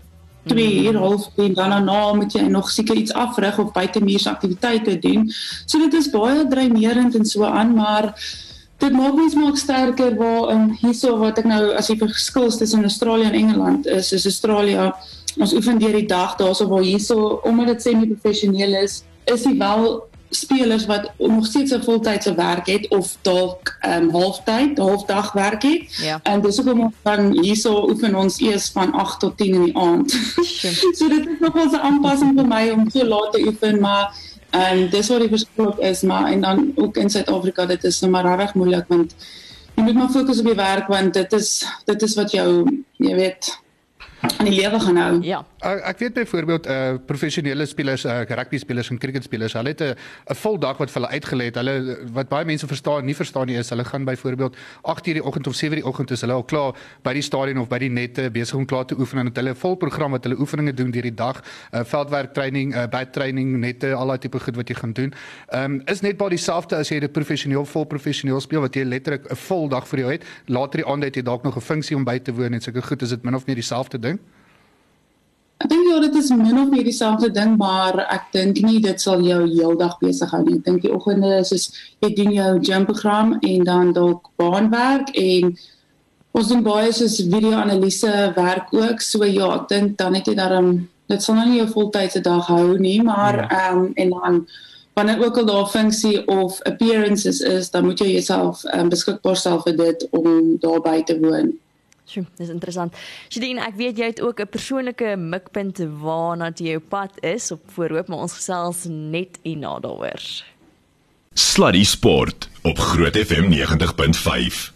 2 0.47 0.85
uur 0.85 0.97
half 0.97 1.29
en 1.35 1.53
dan 1.53 1.69
daarna 1.69 2.13
moet 2.13 2.33
jy 2.33 2.47
nog 2.51 2.71
seker 2.71 2.95
iets 2.95 3.13
afrig 3.13 3.59
of 3.59 3.71
buitemuurse 3.71 4.29
aktiwiteite 4.29 4.99
doen. 4.99 5.29
So 5.65 5.79
dit 5.79 5.93
is 5.93 6.09
baie 6.09 6.47
dreinerend 6.47 7.15
en 7.15 7.25
so 7.25 7.43
aan 7.43 7.73
maar 7.75 8.13
dit 8.77 8.93
maak 8.93 9.15
mens 9.15 9.35
maak 9.35 9.57
sterker 9.57 10.15
waar 10.15 10.51
um, 10.53 10.69
hierso 10.81 11.17
wat 11.17 11.39
ek 11.41 11.47
nou 11.49 11.61
as 11.77 11.89
jy 11.89 11.97
verskil 12.01 12.49
tussen 12.53 12.85
Australië 12.85 13.31
en 13.31 13.39
Engeland 13.39 13.87
is 13.89 14.11
is 14.13 14.27
Australië 14.29 14.91
ons 15.37 15.53
oefen 15.53 15.79
deur 15.81 15.97
die 15.97 16.09
dag 16.09 16.35
daarso 16.37 16.67
waar 16.69 16.85
hierso 16.85 17.39
omdat 17.43 17.73
dit 17.73 17.87
semi-professioneel 17.87 18.77
is 18.83 19.01
is 19.25 19.43
dit 19.43 19.57
wel 19.57 20.05
spelers 20.29 20.85
wat 20.85 21.11
nog 21.17 21.45
steeds 21.45 21.71
'n 21.71 21.83
voltydse 21.83 22.35
werk 22.35 22.67
het 22.67 22.87
of 22.87 23.17
dalk 23.21 23.77
ehm 23.79 24.03
um, 24.03 24.09
halftyd, 24.09 24.77
halfdag 24.77 25.31
werk 25.31 25.63
het. 25.63 25.95
Ja. 25.95 26.19
En 26.23 26.41
dis 26.41 26.59
ook 26.59 26.73
om 26.73 26.93
dan 27.01 27.41
hierso 27.41 27.89
oefen 27.89 28.15
ons 28.15 28.39
eers 28.39 28.69
van 28.69 28.91
8 28.91 29.19
tot 29.19 29.37
10 29.37 29.53
in 29.53 29.63
die 29.63 29.77
aand. 29.77 30.11
so 30.97 31.07
dit 31.07 31.27
is 31.27 31.39
nog 31.39 31.55
'n 31.55 31.75
aanpassing 31.75 32.33
vir 32.35 32.47
my 32.47 32.69
om 32.69 32.89
so 32.89 33.05
laat 33.05 33.31
te 33.33 33.45
oefen, 33.47 33.79
maar 33.79 34.15
en 34.49 34.77
um, 34.77 34.89
dis 34.89 35.07
wat 35.07 35.19
die 35.19 35.29
verskil 35.29 35.75
is, 35.79 36.01
maar 36.01 36.31
en 36.31 36.41
dan 36.41 36.71
ook 36.75 36.97
in 36.97 37.09
Suid-Afrika, 37.09 37.65
dit 37.65 37.83
is 37.83 37.99
nou 37.99 38.11
maar 38.11 38.37
reg 38.37 38.53
moeilik 38.53 38.85
want 38.87 39.15
jy 39.77 39.83
moet 39.83 39.93
maar 39.93 40.09
fokus 40.09 40.39
op 40.39 40.45
die 40.45 40.57
werk 40.57 40.87
want 40.87 41.13
dit 41.13 41.33
is 41.33 41.65
dit 41.85 42.01
is 42.01 42.15
wat 42.17 42.31
jou 42.31 42.47
jy 42.97 43.15
weet 43.15 43.49
in 44.21 44.49
die 44.49 44.55
lewe 44.55 44.79
gaan 44.79 44.97
hou. 44.97 45.13
Ja. 45.25 45.43
Ek, 45.65 45.81
ek 45.91 46.01
weet 46.01 46.13
byvoorbeeld 46.13 46.67
uh 46.69 46.97
professionele 47.09 47.65
spelers, 47.65 48.05
uh 48.05 48.21
rugby 48.27 48.57
spelers 48.61 48.89
en 48.93 48.97
cricket 49.01 49.25
spelers, 49.25 49.53
hulle 49.57 49.73
het 49.73 49.81
'n 49.81 49.95
'n 50.31 50.35
vol 50.35 50.57
dag 50.59 50.77
wat 50.77 50.91
vir 50.91 51.01
hulle 51.01 51.13
uitgelê 51.13 51.45
het. 51.49 51.55
Hulle 51.55 51.97
wat 52.13 52.29
baie 52.29 52.45
mense 52.45 52.67
verstaan, 52.67 53.05
nie 53.05 53.15
verstaan 53.15 53.47
nie 53.47 53.57
is 53.57 53.69
hulle 53.69 53.85
gaan 53.85 54.05
byvoorbeeld 54.05 54.55
8:00 54.81 55.13
die 55.13 55.23
oggend 55.23 55.47
of 55.47 55.55
7:00 55.55 55.75
die 55.75 55.85
oggend 55.85 56.11
is 56.11 56.21
hulle 56.21 56.33
al 56.33 56.43
klaar 56.43 56.73
by 57.03 57.13
die 57.13 57.21
stadion 57.21 57.57
of 57.57 57.67
by 57.67 57.77
die 57.77 57.89
nette 57.89 58.29
besig 58.31 58.55
om 58.55 58.65
klaar 58.65 58.85
te 58.85 58.95
oefen 58.97 59.19
en 59.19 59.31
hulle 59.33 59.49
'n 59.49 59.55
vol 59.55 59.75
program 59.75 60.11
wat 60.11 60.23
hulle 60.23 60.39
oefeninge 60.39 60.73
doen 60.73 60.91
deur 60.91 61.01
die 61.01 61.15
dag, 61.15 61.43
uh 61.73 61.83
veldwerk 61.83 62.33
training, 62.33 62.75
uh 62.75 62.87
bad 62.87 63.13
training, 63.13 63.57
nette, 63.57 63.93
al 63.93 64.07
daai 64.07 64.17
tipe 64.19 64.39
goed 64.39 64.55
wat 64.55 64.67
jy 64.69 64.75
gaan 64.75 64.93
doen. 64.93 65.13
Ehm 65.47 65.63
um, 65.63 65.81
is 65.85 66.01
net 66.01 66.17
baie 66.17 66.29
dieselfde 66.29 66.75
as 66.75 66.89
jy 66.89 66.99
dit 66.99 67.11
professioneel 67.11 67.65
vol 67.65 67.85
professioneel 67.85 68.41
speel 68.41 68.61
wat 68.61 68.75
jy 68.75 68.83
letterlik 68.83 69.31
'n 69.31 69.35
vol 69.35 69.69
dag 69.69 69.87
vir 69.87 69.99
jou 69.99 70.11
het. 70.11 70.23
Later 70.47 70.77
die 70.81 70.87
aand 70.87 71.03
het 71.03 71.15
jy 71.15 71.21
dalk 71.23 71.43
nog 71.43 71.55
'n 71.55 71.61
funksie 71.61 71.95
om 71.95 72.03
by 72.03 72.19
te 72.19 72.33
woon 72.33 72.53
en 72.53 72.61
sulke 72.61 72.81
goed, 72.81 73.01
is 73.01 73.09
dit 73.09 73.23
min 73.23 73.35
of 73.35 73.45
meer 73.45 73.55
dieselfde 73.55 73.99
ding? 73.99 74.06
Ek 75.57 75.71
dink 75.71 75.87
ja, 75.89 75.97
dit 76.03 76.15
is 76.19 76.29
min 76.29 76.59
of 76.61 76.69
meer 76.69 76.85
dieselfde 76.85 77.31
ding, 77.33 77.55
maar 77.57 77.97
ek 78.13 78.27
dink 78.35 78.59
nie 78.61 78.77
dit 78.83 79.01
sal 79.01 79.23
jou 79.25 79.39
heeldag 79.47 79.95
besig 80.03 80.29
hou 80.29 80.43
nie. 80.43 80.59
Ek 80.59 80.67
dink 80.67 80.83
die 80.85 80.93
oggende 80.93 81.31
is 81.39 81.49
soos 81.49 81.65
jy 82.05 82.11
doen 82.19 82.35
jou 82.35 82.51
gym 82.67 82.85
program 82.85 83.33
en 83.41 83.65
dan 83.65 83.89
dalk 83.95 84.29
baanwerk 84.37 85.09
en 85.17 85.55
ons 86.37 86.51
doen 86.51 86.61
baie 86.61 86.93
soos 86.93 87.17
video-analise 87.25 88.13
werk 88.37 88.69
ook. 88.75 89.01
So 89.01 89.25
ja, 89.25 89.49
ek 89.57 89.67
dink 89.73 89.97
dan 89.97 90.19
het 90.19 90.29
jy 90.29 90.37
daarom 90.37 90.71
dit 91.09 91.23
sal 91.23 91.39
nou 91.39 91.47
nie 91.49 91.61
jou 91.63 91.69
voltydse 91.73 92.21
dag 92.21 92.49
hou 92.51 92.77
nie, 92.77 92.99
maar 93.01 93.41
ja. 93.41 93.49
ehm 93.49 93.57
ja. 93.57 93.69
um, 93.73 93.91
en 93.95 94.09
dan 94.13 94.41
wanneer 94.97 95.25
ook 95.25 95.37
al 95.37 95.45
daar 95.45 95.67
funksie 95.69 96.27
of 96.27 96.61
appearances 96.65 97.39
is, 97.39 97.69
dan 97.69 97.85
moet 97.85 97.99
jy 98.01 98.07
jouself 98.17 98.63
um, 98.73 98.89
beskikbaar 98.89 99.37
stel 99.37 99.61
vir 99.65 99.75
dit 99.77 100.05
om 100.09 100.57
daar 100.61 100.81
by 100.81 101.01
te 101.05 101.17
woon. 101.21 101.51
Sjoe, 102.07 102.23
dis 102.39 102.51
interessant. 102.53 102.95
Shadine, 103.27 103.65
ek 103.67 103.75
weet 103.75 103.97
jy 103.99 104.07
het 104.13 104.21
ook 104.23 104.39
'n 104.39 104.47
persoonlike 104.47 105.17
mikpunt 105.19 105.77
waarna 105.99 106.51
jy 106.55 106.77
jou 106.77 106.79
pad 106.79 107.11
is 107.21 107.51
op 107.51 107.59
voorhoop, 107.75 108.07
maar 108.07 108.23
ons 108.23 108.33
gesels 108.33 108.85
net 108.87 109.39
hierna 109.43 109.79
daaroor. 109.79 110.21
Sluddy 111.33 111.83
Sport 111.83 112.49
op 112.63 112.79
Groot 112.79 113.15
FM 113.17 113.51
90.5. 113.51 114.71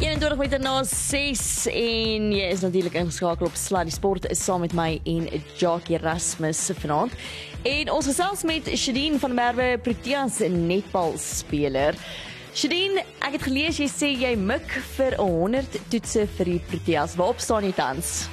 21 0.00 0.38
meter 0.38 0.60
na 0.60 0.84
6 0.84 1.66
en 1.66 2.32
jy 2.32 2.48
is 2.52 2.60
natuurlik 2.60 2.94
ingeskakel 2.94 3.46
op 3.46 3.54
Sluddy 3.54 3.90
Sport 3.90 4.30
is 4.30 4.44
saam 4.44 4.60
met 4.60 4.72
my 4.72 5.00
en 5.04 5.28
Jackie 5.58 5.98
Erasmus 5.98 6.70
vanaand. 6.80 7.12
En 7.62 7.90
ons 7.90 8.06
gesels 8.06 8.42
met 8.42 8.70
Shadine 8.78 9.18
van 9.18 9.34
Merwe 9.34 9.78
Proteas 9.82 10.38
netbal 10.38 11.18
speler. 11.18 11.98
Shadine, 12.54 13.04
ek 13.22 13.36
het 13.36 13.44
gelees 13.44 13.78
jy 13.78 13.86
sê 13.92 14.08
jy 14.16 14.32
mik 14.40 14.72
vir 14.96 15.16
100 15.20 15.78
toetse 15.92 16.26
vir 16.38 16.52
die 16.54 16.58
Proteas. 16.70 17.14
Waarop 17.18 17.40
staan 17.44 17.66
jy 17.68 17.74
tans? 17.76 18.28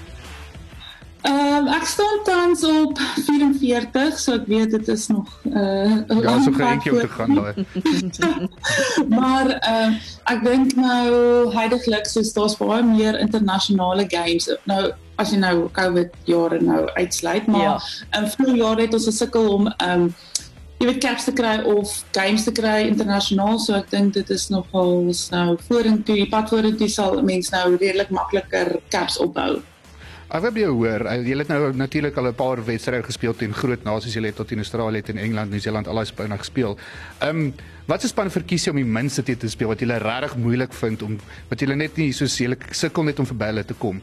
Ehm 1.25 1.65
um, 1.65 1.67
ek 1.74 1.88
staan 1.89 2.19
tans 2.24 2.62
op 2.69 3.00
44, 3.25 4.19
so 4.22 4.36
ek 4.38 4.43
weet 4.50 4.75
dit 4.75 4.89
is 4.93 5.07
nog 5.10 5.29
uh 5.50 5.62
eh, 5.62 6.19
Ja, 6.22 6.36
so 6.43 6.53
gereedjie 6.53 6.91
om 6.93 7.00
te 7.00 7.10
gaan 7.10 7.34
daai. 7.39 7.53
maar 9.19 9.50
ehm 9.55 9.95
uh, 9.95 10.03
ek 10.34 10.43
dink 10.45 10.75
nou 10.77 11.07
heidaglik 11.55 12.05
so 12.12 12.22
daar's 12.38 12.57
baie 12.62 12.84
meer 12.86 13.17
internasionale 13.19 14.05
games. 14.12 14.51
Nou 14.69 14.91
as 15.17 15.34
jy 15.34 15.41
nou 15.41 15.65
COVID 15.74 16.13
jare 16.29 16.62
nou 16.62 16.86
uitsluit, 16.93 17.50
maar 17.50 17.65
ja. 17.65 17.75
in 18.19 18.29
vroeë 18.36 18.57
jare 18.62 18.86
het 18.86 18.98
ons 19.00 19.10
gesukkel 19.10 19.50
om 19.57 19.69
ehm 19.74 20.05
um, 20.05 20.10
jy 20.79 20.89
weet 20.89 21.00
caps 21.03 21.27
te 21.27 21.32
kry 21.36 21.60
of 21.72 21.91
games 22.15 22.44
te 22.44 22.51
kry 22.55 22.82
internasionaal 22.89 23.60
so 23.63 23.77
ek 23.77 23.88
dink 23.94 24.15
dit 24.17 24.34
is 24.36 24.50
nogal 24.51 25.08
nou 25.32 25.46
vorentoe 25.70 26.17
die 26.20 26.27
pad 26.32 26.51
vorentoe 26.51 26.89
sal 26.91 27.22
mense 27.24 27.53
nou 27.55 27.77
redelik 27.77 28.12
makliker 28.12 28.75
caps 28.91 29.17
opbou. 29.24 29.62
Ek 30.25 30.41
wil 30.41 30.58
jou 30.58 30.72
hoor, 30.74 31.05
eh, 31.05 31.22
jy 31.22 31.38
het 31.38 31.48
nou 31.48 31.72
natuurlik 31.72 32.17
al 32.17 32.27
'n 32.27 32.34
paar 32.34 32.60
wedstryde 32.65 33.05
gespeel 33.05 33.34
teen 33.34 33.53
groot 33.53 33.84
nasies, 33.84 34.15
jy 34.15 34.25
het 34.25 34.36
tot 34.36 34.51
in 34.51 34.58
Australië 34.58 35.03
en 35.08 35.17
Engeland, 35.17 35.51
Nieu-Seeland 35.51 35.88
al 35.88 35.96
daai 35.96 36.05
spanne 36.05 36.38
gespeel. 36.38 36.77
Ehm 37.22 37.29
um, 37.29 37.53
wat 37.88 38.03
is 38.03 38.10
span 38.10 38.32
verkies 38.32 38.65
jy 38.65 38.72
om 38.72 38.77
die 38.77 38.84
minste 38.84 39.24
te 39.24 39.48
speel 39.48 39.67
wat 39.67 39.79
jy 39.79 39.86
regtig 39.88 40.36
moeilik 40.36 40.74
vind 40.74 41.01
om 41.03 41.20
wat 41.50 41.60
jy 41.62 41.75
net 41.75 41.98
nie 41.98 42.12
so 42.12 42.25
seker 42.25 42.58
sukkel 42.74 43.03
net 43.03 43.20
om 43.20 43.25
verby 43.25 43.46
hulle 43.46 43.63
te 43.63 43.74
kom? 43.74 44.01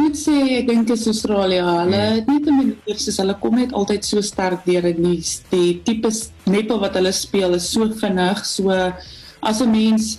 Moet 0.00 0.16
sê 0.16 0.34
ek 0.56 0.68
dink 0.70 0.90
is 0.94 1.04
Australië. 1.10 1.60
Hulle 1.60 2.00
hmm. 2.00 2.16
het 2.16 2.28
nie 2.30 2.40
te 2.44 2.54
meer 2.54 3.00
soos 3.00 3.18
hulle 3.20 3.36
kom 3.42 3.58
net 3.60 3.74
altyd 3.76 4.06
so 4.06 4.24
sterk 4.24 4.64
deur 4.64 4.88
in 4.88 5.02
die 5.04 5.20
die 5.50 5.70
tipe 5.84 6.12
netbal 6.48 6.80
wat 6.84 6.96
hulle 6.96 7.12
speel 7.12 7.58
is 7.58 7.68
so 7.74 7.88
vinnig, 8.02 8.40
so 8.48 8.72
as 8.72 9.60
'n 9.60 9.70
mens 9.70 10.18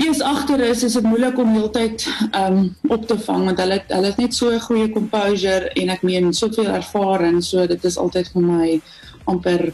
eens 0.00 0.20
agter 0.22 0.60
is, 0.60 0.84
is 0.86 0.94
dit 0.94 1.04
moeilik 1.04 1.38
om 1.38 1.54
heeltyd 1.56 2.06
um 2.38 2.76
op 2.88 3.06
te 3.06 3.18
vang 3.26 3.44
want 3.50 3.58
hulle 3.58 3.80
hulle 3.88 4.12
het 4.12 4.20
net 4.22 4.34
so 4.34 4.50
'n 4.50 4.60
goeie 4.68 4.88
composure 4.92 5.72
en 5.74 5.90
ek 5.90 6.02
meen 6.02 6.32
soveel 6.32 6.70
ervaring, 6.80 7.42
so 7.42 7.66
dit 7.66 7.84
is 7.84 7.98
altyd 7.98 8.30
vir 8.32 8.42
my 8.42 8.80
amper 9.26 9.72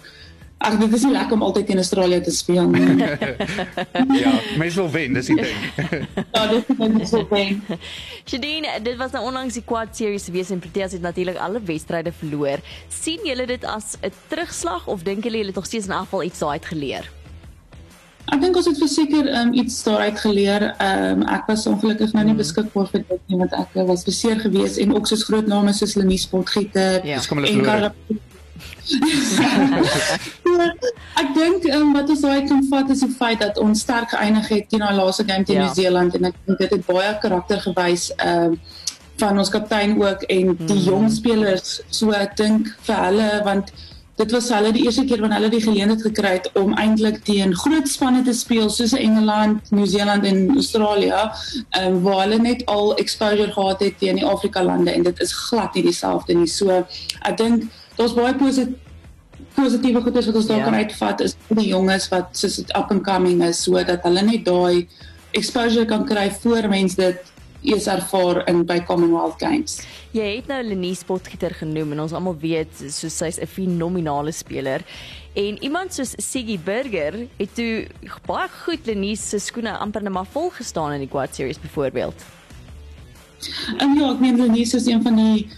Ag 0.59 0.79
dit 0.81 0.93
is 0.97 1.03
nie 1.05 1.13
lekker 1.13 1.37
om 1.37 1.43
altyd 1.45 1.69
in 1.75 1.81
Australië 1.83 2.21
te 2.25 2.33
speel 2.33 2.71
nie. 2.73 2.97
ja, 4.23 4.31
mens 4.57 4.79
wil 4.81 4.89
wen, 4.91 5.13
dis 5.13 5.29
die 5.29 5.37
ding. 5.37 5.59
ja, 6.37 6.47
dit 6.49 6.71
is 6.73 6.79
net 6.81 7.09
so 7.11 7.27
wen. 7.29 7.61
Shadine, 8.31 8.79
dit 8.83 8.97
was 8.97 9.13
nou 9.13 9.27
onlangs 9.29 9.59
die 9.59 9.65
quad 9.69 9.93
series 9.97 10.31
wees 10.33 10.51
en 10.55 10.63
Proteas 10.65 10.97
het 10.97 11.05
natuurlik 11.05 11.37
alle 11.37 11.61
wedstryde 11.61 12.13
verloor. 12.13 12.65
sien 12.89 13.21
julle 13.29 13.45
dit 13.47 13.65
as 13.69 13.99
'n 14.01 14.13
terugslag 14.33 14.87
of 14.87 15.05
dink 15.05 15.25
julle 15.25 15.37
hulle 15.37 15.53
het 15.53 15.61
nog 15.61 15.69
steeds 15.69 15.87
in 15.87 15.93
afval 15.93 16.23
iets 16.23 16.39
daaruit 16.39 16.67
geleer? 16.67 17.11
Ek 18.27 18.41
dink 18.41 18.57
ons 18.57 18.67
het 18.67 18.79
verseker 18.79 19.29
um, 19.41 19.53
iets 19.53 19.83
daaruit 19.83 20.19
geleer. 20.19 20.63
Um, 20.83 21.23
ek 21.23 21.47
was 21.47 21.67
ongelukkig 21.67 22.13
nou 22.13 22.25
nie 22.25 22.33
mm. 22.33 22.41
beskikbaar 22.41 22.89
vir 22.91 23.05
dit 23.09 23.21
nie 23.29 23.39
want 23.39 23.53
ek 23.53 23.77
was 23.87 24.03
beseer 24.09 24.41
geweest 24.41 24.81
en 24.83 24.97
ook 24.97 25.07
soos 25.07 25.23
groot 25.29 25.47
name 25.47 25.73
soos 25.77 25.95
Lenie 25.95 26.19
Sportgieter 26.19 27.05
ja. 27.07 27.21
en 27.21 27.63
Karla 27.63 27.93
ek 31.23 31.29
dink 31.35 31.67
um, 31.75 31.93
wat 31.97 32.11
ons 32.13 32.25
daai 32.25 32.47
kan 32.49 32.63
vat 32.71 32.91
is 32.95 33.03
die 33.05 33.13
feit 33.19 33.41
dat 33.45 33.61
ons 33.63 33.85
sterk 33.87 34.15
geëindig 34.15 34.47
het 34.55 34.71
teen 34.71 34.85
daai 34.85 34.99
laaste 34.99 35.27
game 35.29 35.45
teen 35.45 35.61
ja. 35.61 35.67
Nieu-Seeland 35.67 36.19
en 36.19 36.31
ek 36.31 36.37
dink 36.47 36.63
dit 36.65 36.77
het 36.77 36.87
baie 36.87 37.13
karakter 37.23 37.59
gewys 37.67 38.05
um, 38.25 38.53
van 39.21 39.39
ons 39.39 39.51
kaptein 39.51 39.97
ook 40.01 40.25
en 40.29 40.55
die 40.55 40.79
mm. 40.79 40.87
jong 40.87 41.11
spelers 41.13 41.81
so 41.89 42.15
ek 42.17 42.37
dink 42.41 42.73
vir 42.89 43.05
hulle 43.09 43.31
want 43.49 43.67
dit 44.17 44.33
was 44.33 44.49
hulle 44.49 44.73
die 44.73 44.85
eerste 44.85 45.05
keer 45.05 45.21
wanneer 45.21 45.43
hulle 45.43 45.53
die 45.53 45.65
geleentheid 45.65 46.05
gekry 46.09 46.33
het 46.39 46.49
om 46.57 46.73
eintlik 46.81 47.19
teen 47.29 47.53
groot 47.63 47.89
spanne 47.89 48.23
te 48.25 48.33
speel 48.37 48.71
soos 48.73 48.95
Engeland, 48.97 49.71
Nieu-Seeland 49.71 50.25
en 50.25 50.39
Australië, 50.55 51.25
um, 51.81 51.99
waar 52.05 52.23
hulle 52.25 52.39
net 52.41 52.65
al 52.73 52.95
exposure 53.03 53.53
gehad 53.53 53.85
het 53.85 53.99
teen 54.01 54.21
die 54.21 54.27
Afrika 54.27 54.65
lande 54.65 54.93
en 54.93 55.05
dit 55.05 55.21
is 55.21 55.35
glad 55.49 55.77
nie 55.77 55.85
dieselfde 55.91 56.39
nie. 56.39 56.49
So 56.49 56.81
ek 56.81 57.37
dink 57.43 57.69
daar's 57.97 58.15
baie 58.17 58.35
positiewe 58.35 58.85
positiewe 59.57 60.03
goedes 60.05 60.27
wat 60.29 60.37
ons 60.37 60.49
daar 60.49 60.59
ja. 60.59 60.65
kan 60.65 60.75
uitvat 60.75 61.23
is 61.25 61.37
vir 61.49 61.61
die 61.61 61.71
jonges 61.71 62.09
wat 62.13 62.33
soos 62.37 62.59
dit 62.61 62.73
up 62.77 62.91
and 62.93 63.05
coming 63.05 63.43
is 63.45 63.63
sodat 63.65 64.05
hulle 64.05 64.23
net 64.25 64.45
daai 64.45 64.87
exposure 65.37 65.85
kan 65.89 66.05
kry 66.09 66.29
voor 66.43 66.69
mense 66.73 66.97
dit 67.01 67.33
eers 67.67 67.87
ervaar 67.91 68.43
in 68.49 68.63
by 68.67 68.79
Commonwealth 68.87 69.41
Games. 69.43 69.81
Jy 70.15 70.27
het 70.39 70.51
nou 70.51 70.61
Lenie 70.63 70.95
Spotgieter 70.95 71.55
genoem 71.59 71.97
en 71.97 72.05
ons 72.05 72.15
almal 72.15 72.37
weet 72.41 72.73
soos 72.79 73.17
sy's 73.17 73.41
'n 73.41 73.47
fenominale 73.47 74.33
speler. 74.33 74.85
En 75.35 75.59
iemand 75.63 75.93
soos 75.93 76.15
Siggy 76.17 76.59
Burger 76.59 77.27
het 77.39 77.55
toe 77.55 77.89
baie 78.27 78.49
goed 78.65 78.87
Lenie 78.87 79.17
se 79.17 79.39
skoene 79.39 79.77
amper 79.77 80.03
net 80.03 80.13
maar 80.13 80.29
vol 80.33 80.51
gestaan 80.51 80.93
in 80.93 81.01
die 81.01 81.09
quad 81.09 81.35
series 81.35 81.61
byvoorbeeld. 81.61 82.15
En 83.79 83.95
ja, 83.95 84.13
ek 84.13 84.21
meen 84.21 84.37
Lenie 84.37 84.63
is 84.63 84.87
een 84.87 85.03
van 85.03 85.17
die 85.17 85.49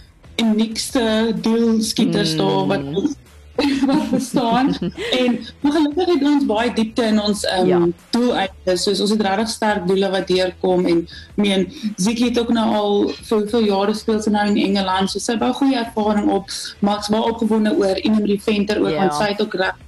uniekste 0.41 1.35
doelskieters 1.41 2.33
mm. 2.33 2.37
daar 2.37 2.67
wat 2.67 3.17
wat 3.89 4.09
bestaan 4.09 4.75
en 5.23 5.39
maar 5.59 5.71
gelukkig 5.71 6.05
het 6.05 6.23
ons 6.23 6.45
baie 6.45 6.73
diepte 6.73 7.03
in 7.03 7.21
ons 7.21 7.43
um, 7.59 7.67
ja. 7.67 7.79
doel 8.09 8.33
uit 8.33 8.79
soos 8.79 9.01
ons 9.03 9.13
het 9.15 9.21
regtig 9.21 9.49
sterk 9.49 9.87
doele 9.87 10.09
wat 10.13 10.27
deurkom 10.27 10.85
en 10.85 11.03
meen 11.35 11.67
Ziki 11.95 12.29
het 12.29 12.39
ook 12.39 12.53
nou 12.55 12.67
al 12.75 12.95
vir 13.29 13.45
vir 13.51 13.67
jare 13.67 13.97
speel 13.97 14.21
sy 14.23 14.33
nou 14.35 14.45
in 14.53 14.61
Engeland 14.69 15.11
so 15.11 15.19
sy 15.23 15.35
baie 15.41 15.55
goeie 15.59 15.77
ervaring 15.81 16.31
op 16.31 16.55
Max 16.85 17.11
baie 17.11 17.33
opgewonde 17.33 17.75
oor 17.75 17.99
Inemri 17.99 18.39
Venter 18.39 18.81
ook 18.83 18.95
ja. 18.95 19.03
want 19.03 19.19
sy 19.19 19.31
het 19.33 19.43
ook 19.43 19.59
reg 19.59 19.85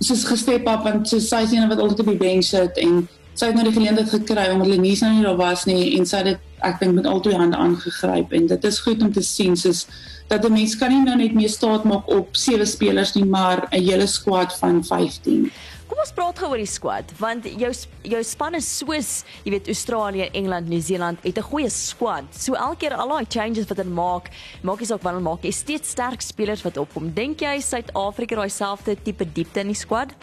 soos 0.00 0.24
gestep 0.24 0.68
op 0.68 0.84
want 0.88 1.08
so 1.08 1.22
sy 1.22 1.44
is 1.46 1.54
een 1.54 1.68
wat 1.68 1.80
altyd 1.80 2.06
op 2.06 2.14
die 2.14 2.20
bench 2.20 2.50
sit 2.50 2.78
en 2.82 3.02
sy 3.34 3.50
het 3.50 3.56
nou 3.56 3.66
die 3.68 3.76
geleentheid 3.76 4.10
gekry 4.10 4.50
omdat 4.52 4.72
Lenise 4.74 5.06
nou 5.06 5.18
nie 5.18 5.26
daar 5.28 5.38
was 5.38 5.66
nie 5.68 5.96
en 5.98 6.08
sy 6.08 6.24
het 6.26 6.48
ek 6.66 6.80
dink 6.80 6.94
met 6.94 7.06
al 7.06 7.20
twee 7.20 7.36
hande 7.36 7.56
aangegryp 7.56 8.32
en 8.32 8.46
dit 8.46 8.64
is 8.64 8.78
goed 8.84 9.02
om 9.02 9.12
te 9.12 9.22
sien 9.22 9.56
soos 9.56 9.86
dat 10.30 10.44
'n 10.44 10.52
mens 10.52 10.76
kan 10.76 10.90
nie 10.90 11.02
nou 11.02 11.16
net 11.16 11.34
meer 11.34 11.48
staat 11.48 11.84
maak 11.84 12.08
op 12.08 12.36
sewe 12.36 12.66
spelers 12.66 13.14
nie 13.14 13.24
maar 13.24 13.66
'n 13.70 13.82
hele 13.82 14.06
squad 14.06 14.52
van 14.58 14.84
15. 14.84 15.50
Kom 15.88 15.98
ons 15.98 16.12
praat 16.12 16.38
gou 16.38 16.50
oor 16.50 16.56
die 16.56 16.66
squad 16.66 17.12
want 17.18 17.44
jou 17.44 17.72
jou 18.02 18.22
span 18.22 18.54
is 18.54 18.78
soos 18.78 19.24
jy 19.44 19.50
weet 19.50 19.66
Australië, 19.66 20.30
Engeland, 20.32 20.68
Nieu-Seeland 20.68 21.18
het 21.22 21.38
'n 21.38 21.42
goeie 21.42 21.70
squad. 21.70 22.24
So 22.30 22.54
elke 22.54 22.76
keer 22.76 22.94
al 22.94 23.08
daai 23.08 23.26
changes 23.28 23.66
wat 23.66 23.76
hulle 23.76 23.90
maak, 23.90 24.30
maak 24.62 24.80
jy 24.80 24.92
ook 24.92 25.02
wanneer 25.02 25.22
maak 25.22 25.42
jy 25.42 25.50
steeds 25.50 25.90
sterk 25.90 26.20
spelers 26.20 26.62
wat 26.62 26.76
opkom. 26.76 27.12
Dink 27.14 27.40
jy 27.40 27.60
Suid-Afrika 27.60 28.36
daai 28.36 28.50
selfde 28.50 28.96
tipe 29.02 29.24
diepte 29.32 29.60
in 29.60 29.66
die 29.66 29.74
squad? 29.74 30.14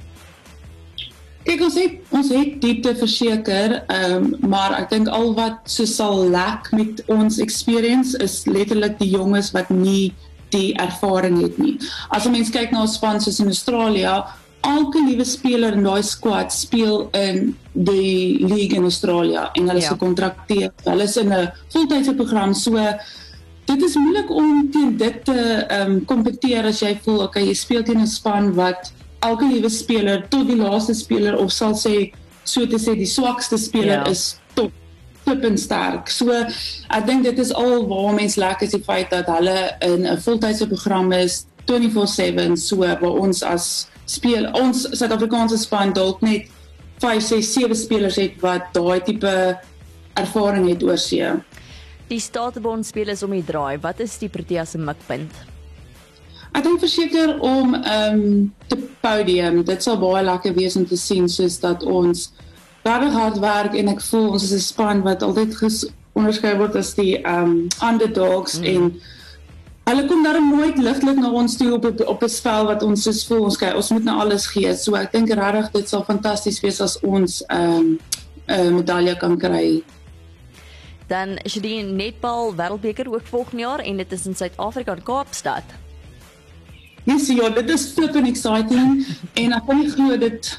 Kyk 1.48 1.62
ons 1.64 1.76
het 1.80 2.16
ons 2.18 2.30
het 2.36 2.56
diepte 2.60 2.92
verseker, 3.00 3.78
ehm 3.88 4.16
um, 4.16 4.50
maar 4.52 4.74
ek 4.82 4.90
dink 4.92 5.08
al 5.08 5.30
wat 5.38 5.70
so 5.72 5.88
sal 5.88 6.26
lek 6.34 6.68
met 6.76 7.00
ons 7.14 7.38
experience 7.40 8.18
is 8.24 8.42
letterlik 8.50 8.98
die 9.00 9.14
jonges 9.14 9.54
wat 9.56 9.70
nie 9.72 10.12
die 10.52 10.74
ervaring 10.80 11.40
het 11.44 11.56
nie. 11.58 11.78
As 12.12 12.26
'n 12.28 12.32
mens 12.36 12.52
kyk 12.52 12.72
na 12.72 12.82
ons 12.82 12.98
span 13.00 13.22
soos 13.22 13.40
in 13.40 13.48
Australië, 13.48 14.24
elke 14.68 15.00
liewe 15.06 15.24
speler 15.24 15.74
in 15.74 15.84
daai 15.84 16.04
squad 16.04 16.52
speel 16.52 17.08
in 17.14 17.56
die 17.74 18.44
league 18.44 18.76
in 18.76 18.84
Australië 18.84 19.48
en 19.54 19.68
hulle 19.68 19.80
is 19.80 19.88
ja. 19.88 19.96
gekontrakteer. 19.96 20.72
Hulle 20.84 21.04
is 21.04 21.18
in 21.18 21.32
'n 21.32 21.52
voltydse 21.70 22.14
program 22.16 22.54
so 22.54 22.76
Dit 23.68 23.82
is 23.84 23.96
moeilik 23.96 24.30
om 24.32 24.70
teen 24.72 24.98
dit 24.98 25.26
te 25.26 25.66
ehm 25.68 25.92
um, 25.92 26.06
kompeteer 26.06 26.66
as 26.66 26.80
jy 26.80 26.98
voel 27.04 27.24
okay 27.24 27.44
jy 27.44 27.54
speel 27.54 27.84
teen 27.84 28.02
'n 28.02 28.08
span 28.08 28.54
wat 28.56 28.92
elke 29.26 29.48
liewe 29.50 29.70
speler 29.70 30.26
tot 30.30 30.48
die 30.48 30.58
laaste 30.60 30.94
speler 30.94 31.38
of 31.38 31.52
sal 31.52 31.76
sê 31.78 32.12
so 32.44 32.66
te 32.66 32.80
sê 32.80 32.96
die 32.96 33.10
swakste 33.10 33.58
speler 33.58 34.04
ja. 34.04 34.12
is 34.12 34.38
top. 34.56 34.72
flippend 35.26 35.60
sterk. 35.60 36.10
So 36.10 36.32
ek 36.32 37.06
dink 37.08 37.26
dit 37.28 37.40
is 37.40 37.52
al 37.52 37.84
waar 37.90 38.14
mense 38.16 38.40
lekker 38.40 38.68
is 38.68 38.76
die 38.78 38.84
feit 38.84 39.12
dat 39.12 39.28
hulle 39.28 39.58
in 39.82 40.08
'n 40.08 40.18
voltydse 40.24 40.68
program 40.68 41.12
is 41.12 41.46
24/7 41.68 42.56
so 42.56 42.78
waar 42.78 43.04
ons 43.04 43.44
as 43.44 43.88
speel 44.06 44.48
ons 44.56 44.88
Suid-Afrikaanse 44.94 45.58
span 45.58 45.92
dalk 45.94 46.22
net 46.22 46.48
5, 47.00 47.22
6, 47.22 47.54
7 47.54 47.76
spelers 47.76 48.16
het 48.16 48.40
wat 48.42 48.74
daai 48.74 49.02
tipe 49.04 49.60
ervaring 50.16 50.70
het 50.70 50.84
oor 50.84 50.98
see. 50.98 51.28
Die 52.08 52.20
Statebond 52.20 52.86
speel 52.86 53.10
is 53.10 53.24
om 53.24 53.32
die 53.36 53.44
draai. 53.44 53.78
Wat 53.84 54.00
is 54.00 54.18
die 54.18 54.30
Protea 54.30 54.66
se 54.66 54.78
mikpunt? 54.78 55.34
Ek 56.56 56.64
dink 56.64 56.80
verseker 56.80 57.40
om 57.40 57.76
ehm 57.76 58.20
um, 58.20 58.54
te 58.68 58.78
podium. 59.02 59.64
Dit 59.68 59.84
sal 59.84 60.00
baie 60.02 60.24
lekker 60.26 60.56
wees 60.56 60.76
om 60.80 60.86
te 60.88 60.98
sien 60.98 61.28
soos 61.30 61.60
dat 61.60 61.84
ons 61.84 62.32
baie 62.84 63.12
hard 63.12 63.40
werk 63.44 63.76
en 63.76 63.92
ek 63.94 64.02
voel 64.02 64.32
ons 64.38 64.44
is 64.44 64.54
'n 64.54 64.64
span 64.64 65.04
wat 65.04 65.24
altyd 65.24 65.56
onderskei 66.14 66.56
word 66.58 66.76
as 66.76 66.94
die 66.96 67.18
ehm 67.22 67.44
um, 67.44 67.68
underdogs 67.84 68.60
mm. 68.60 68.66
en 68.66 69.02
hulle 69.88 70.06
kom 70.08 70.24
daar 70.24 70.42
nooit 70.42 70.78
ligtelik 70.78 71.20
na 71.20 71.32
ons 71.32 71.58
toe 71.58 71.74
op 71.74 71.86
op 71.86 72.24
'n 72.24 72.30
spel 72.30 72.66
wat 72.66 72.84
ons 72.84 73.04
soos 73.04 73.26
voel 73.28 73.44
ons 73.44 73.58
kyk 73.58 73.76
ons 73.76 73.92
moet 73.92 74.04
nou 74.04 74.18
alles 74.20 74.48
gee. 74.48 74.76
So 74.76 74.96
ek 74.96 75.12
dink 75.12 75.30
regtig 75.30 75.72
dit 75.72 75.90
sal 75.90 76.04
fantasties 76.04 76.62
wees 76.62 76.82
as 76.82 77.00
ons 77.02 77.44
ehm 77.48 77.78
um, 77.78 78.00
'n 78.48 78.74
medalje 78.76 79.16
kan 79.18 79.38
kry 79.38 79.84
dan 81.08 81.38
is 81.48 81.54
die 81.54 81.84
netbal 81.84 82.56
wêreldbeker 82.56 83.08
ook 83.14 83.26
volgende 83.26 83.62
jaar 83.64 83.80
en 83.80 83.98
dit 83.98 84.12
is 84.12 84.26
in 84.26 84.36
Suid-Afrika 84.36 84.96
in 84.96 85.04
Kaapstad. 85.04 85.64
Yes, 87.08 87.30
ja, 87.32 87.50
dit 87.56 87.70
is 87.72 87.86
flipping 87.96 88.28
exciting 88.28 89.06
en 89.40 89.54
ek 89.56 89.68
kan 89.68 89.80
nie 89.80 89.92
glo 89.94 90.18
dit 90.20 90.50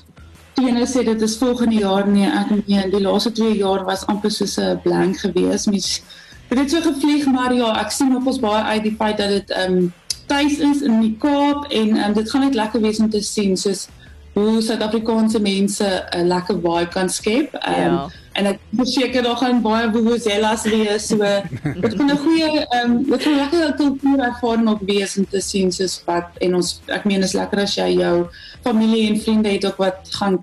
Tiene 0.58 0.86
sê 0.90 1.04
dit 1.06 1.20
is 1.22 1.36
volgende 1.38 1.76
jaar 1.78 2.08
nie. 2.10 2.24
Ek 2.26 2.48
nee, 2.50 2.80
die 2.90 3.02
laaste 3.04 3.30
2 3.30 3.52
jaar 3.60 3.84
was 3.86 4.00
amper 4.10 4.32
soos 4.34 4.56
'n 4.58 4.80
blank 4.82 5.20
gewees. 5.20 5.68
Mens 5.70 6.00
het 6.48 6.58
dit 6.58 6.70
so 6.70 6.80
gevlieg, 6.80 7.26
maar 7.30 7.54
ja, 7.54 7.68
ek 7.78 7.92
sien 7.94 8.16
op 8.16 8.26
ons 8.26 8.40
baie 8.42 8.62
uit 8.62 8.82
die 8.82 8.96
feit 8.98 9.20
dat 9.22 9.28
dit 9.28 9.50
ehm 9.50 9.76
um, 9.76 9.92
tuis 10.26 10.58
is 10.58 10.82
in 10.82 10.98
die 11.00 11.14
Kaap 11.20 11.70
en 11.70 11.94
um, 11.96 12.12
dit 12.12 12.30
gaan 12.30 12.40
net 12.40 12.54
lekker 12.54 12.80
wees 12.80 12.98
om 12.98 13.10
te 13.10 13.22
sien 13.22 13.56
soos 13.56 13.86
hoe 14.34 14.60
Suid-Afrikaanse 14.60 15.40
mense 15.40 15.86
'n 16.16 16.26
lekker 16.26 16.58
vibe 16.58 16.90
kan 16.90 17.08
skep. 17.08 17.54
Um, 17.54 17.92
ja 17.92 18.08
en 18.38 18.50
ek 18.52 18.60
verseker 18.80 19.24
daar 19.26 19.38
gaan 19.40 19.62
baie 19.62 19.88
vuvuzelas 19.94 20.66
wees 20.72 21.08
so 21.12 21.30
dit 21.84 21.94
gaan 21.94 22.12
'n 22.12 22.20
goeie 22.24 22.50
ehm 22.64 22.84
um, 22.84 22.98
dit 23.10 23.22
gaan 23.22 23.40
lekker 23.42 23.74
kultuur 23.80 24.20
ervaring 24.30 24.68
op 24.74 24.84
wees 24.92 25.16
om 25.18 25.26
te 25.30 25.40
sien 25.40 25.72
soos 25.72 25.98
wat 26.06 26.38
en 26.44 26.54
ons 26.60 26.80
ek 26.98 27.04
meen 27.04 27.22
is 27.22 27.34
lekker 27.40 27.64
as 27.66 27.74
jy 27.80 27.90
jou 27.98 28.16
familie 28.62 29.08
en 29.08 29.20
vriende 29.20 29.56
het 29.56 29.66
ook 29.66 29.82
wat 29.86 30.14
gaan 30.20 30.38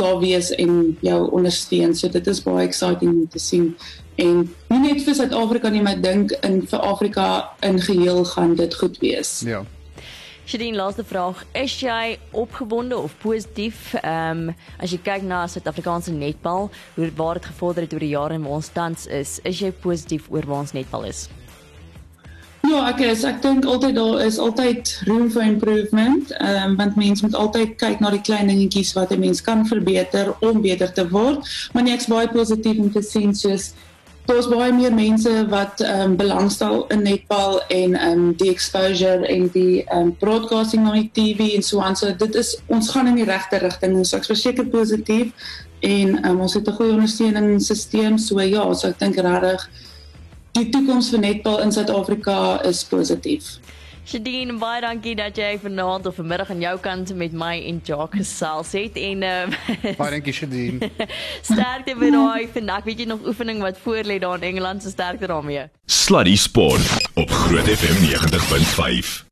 daar 0.00 0.18
wees 0.18 0.50
en 0.50 0.96
jou 1.00 1.30
ondersteun. 1.30 1.94
So 1.94 2.08
dit 2.08 2.26
is 2.26 2.42
baie 2.42 2.66
exciting 2.66 3.12
om 3.12 3.28
te 3.28 3.38
sien. 3.38 3.76
En 4.20 4.46
nie 4.68 4.80
net 4.80 5.02
vir 5.04 5.14
Suid-Afrika 5.14 5.68
nie 5.68 5.82
maar 5.84 6.00
dink 6.00 6.32
in 6.46 6.62
vir 6.70 6.86
Afrika 6.92 7.26
in 7.66 7.80
geheel 7.80 8.24
gaan 8.32 8.54
dit 8.56 8.74
goed 8.74 8.98
wees. 9.04 9.40
Ja 9.44 9.64
Shadeen, 10.50 10.74
laaste 10.74 11.04
vraag. 11.06 11.44
Is 11.52 11.76
jy 11.78 12.18
opgewonde 12.34 12.96
of 12.98 13.12
positief 13.22 13.92
ehm 13.94 14.48
um, 14.48 14.54
as 14.82 14.90
jy 14.90 14.96
kyk 14.98 15.22
na 15.22 15.44
Suid-Afrikaanse 15.46 16.10
netbal, 16.10 16.66
hoe 16.96 17.10
waar 17.14 17.38
dit 17.38 17.46
gevorder 17.46 17.86
het 17.86 17.92
oor 17.94 18.02
die 18.02 18.08
jare 18.10 18.34
en 18.34 18.42
waar 18.42 18.56
ons 18.58 18.70
tans 18.74 19.04
is? 19.06 19.36
Is 19.46 19.60
jy 19.62 19.70
positief 19.70 20.26
oor 20.26 20.48
waar 20.50 20.64
ons 20.64 20.72
netbal 20.74 21.06
is? 21.06 21.28
Ja, 22.66 22.80
ek 22.88 23.04
is. 23.06 23.22
Ek 23.22 23.38
dink 23.44 23.64
altyd 23.64 23.94
daar 23.94 24.24
is 24.24 24.40
altyd 24.42 24.90
room 25.06 25.30
for 25.30 25.46
improvement. 25.46 26.34
Ehm 26.40 26.72
um, 26.72 26.74
want 26.82 26.98
mense 26.98 27.22
moet 27.28 27.38
altyd 27.44 27.76
kyk 27.78 28.02
na 28.02 28.10
die 28.10 28.24
klein 28.26 28.50
dingetjies 28.50 28.90
wat 28.98 29.14
'n 29.14 29.22
mens 29.22 29.44
kan 29.46 29.62
verbeter 29.70 30.34
om 30.40 30.58
beter 30.66 30.90
te 30.92 31.06
word. 31.14 31.46
Maar 31.72 31.86
nee, 31.86 31.94
ek's 31.94 32.10
baie 32.10 32.26
positief 32.26 32.82
om 32.82 32.90
te 32.90 33.06
sien 33.06 33.34
soos 33.34 33.70
daar's 34.26 34.48
baie 34.48 34.72
meer 34.72 34.94
mense 34.94 35.30
wat 35.48 35.80
ehm 35.80 36.00
um, 36.00 36.16
belangstel 36.16 36.86
in 36.88 37.02
netbal 37.02 37.60
en 37.68 37.94
ehm 37.94 38.18
um, 38.18 38.36
die 38.36 38.50
exposure 38.50 39.26
en 39.26 39.48
die 39.52 39.84
ehm 39.84 39.98
um, 39.98 40.16
broadcasting 40.16 40.88
op 40.88 41.12
TV 41.12 41.54
en 41.54 41.62
so 41.62 41.80
aan. 41.80 41.96
So 41.96 42.16
dit 42.16 42.34
is 42.34 42.58
ons 42.66 42.90
gaan 42.90 43.06
in 43.06 43.14
die 43.14 43.24
regte 43.24 43.56
rigting. 43.56 43.96
Ons 43.96 44.12
ek 44.12 44.24
verseker 44.24 44.66
positief 44.66 45.32
en 45.80 46.18
um, 46.28 46.40
ons 46.40 46.54
het 46.54 46.68
'n 46.68 46.72
goeie 46.72 46.92
ondersteuningssisteem. 46.92 48.18
So 48.18 48.40
ja, 48.40 48.72
so 48.74 48.88
ek 48.88 48.98
dink 48.98 49.16
regtig 49.16 49.68
die 50.52 50.68
toekoms 50.68 51.10
vir 51.10 51.20
netbal 51.20 51.60
in 51.62 51.72
Suid-Afrika 51.72 52.62
is 52.66 52.84
positief. 52.84 53.58
Shadeen, 54.08 54.56
baie 54.58 54.80
dankie 54.80 55.12
dat 55.14 55.36
jy 55.36 55.52
vanaand 55.60 56.06
of 56.08 56.16
vanmiddag 56.18 56.50
aan 56.50 56.62
jou 56.64 56.74
kant 56.82 57.12
met 57.14 57.32
my 57.36 57.52
en 57.68 57.80
Jacques 57.84 58.18
gesels 58.22 58.72
het 58.72 58.96
en 58.96 59.22
um, 59.28 59.54
Baie 60.00 60.10
dankie 60.16 60.34
Shadeen. 60.34 60.80
sterkte 61.50 61.94
vir 62.00 62.14
daai 62.16 62.48
vandag. 62.56 62.84
Weet 62.88 63.04
jy 63.04 63.08
nog 63.12 63.26
oefening 63.28 63.62
wat 63.62 63.78
voor 63.84 64.02
lê 64.08 64.18
daar 64.18 64.40
in 64.40 64.54
Engeland 64.54 64.82
se 64.82 64.90
sterkte 64.90 65.28
daarmee? 65.30 65.68
Sluddy 65.86 66.36
Sport 66.36 67.10
op 67.14 67.30
Groot 67.30 67.68
FM 67.68 68.06
90.5. 68.08 69.28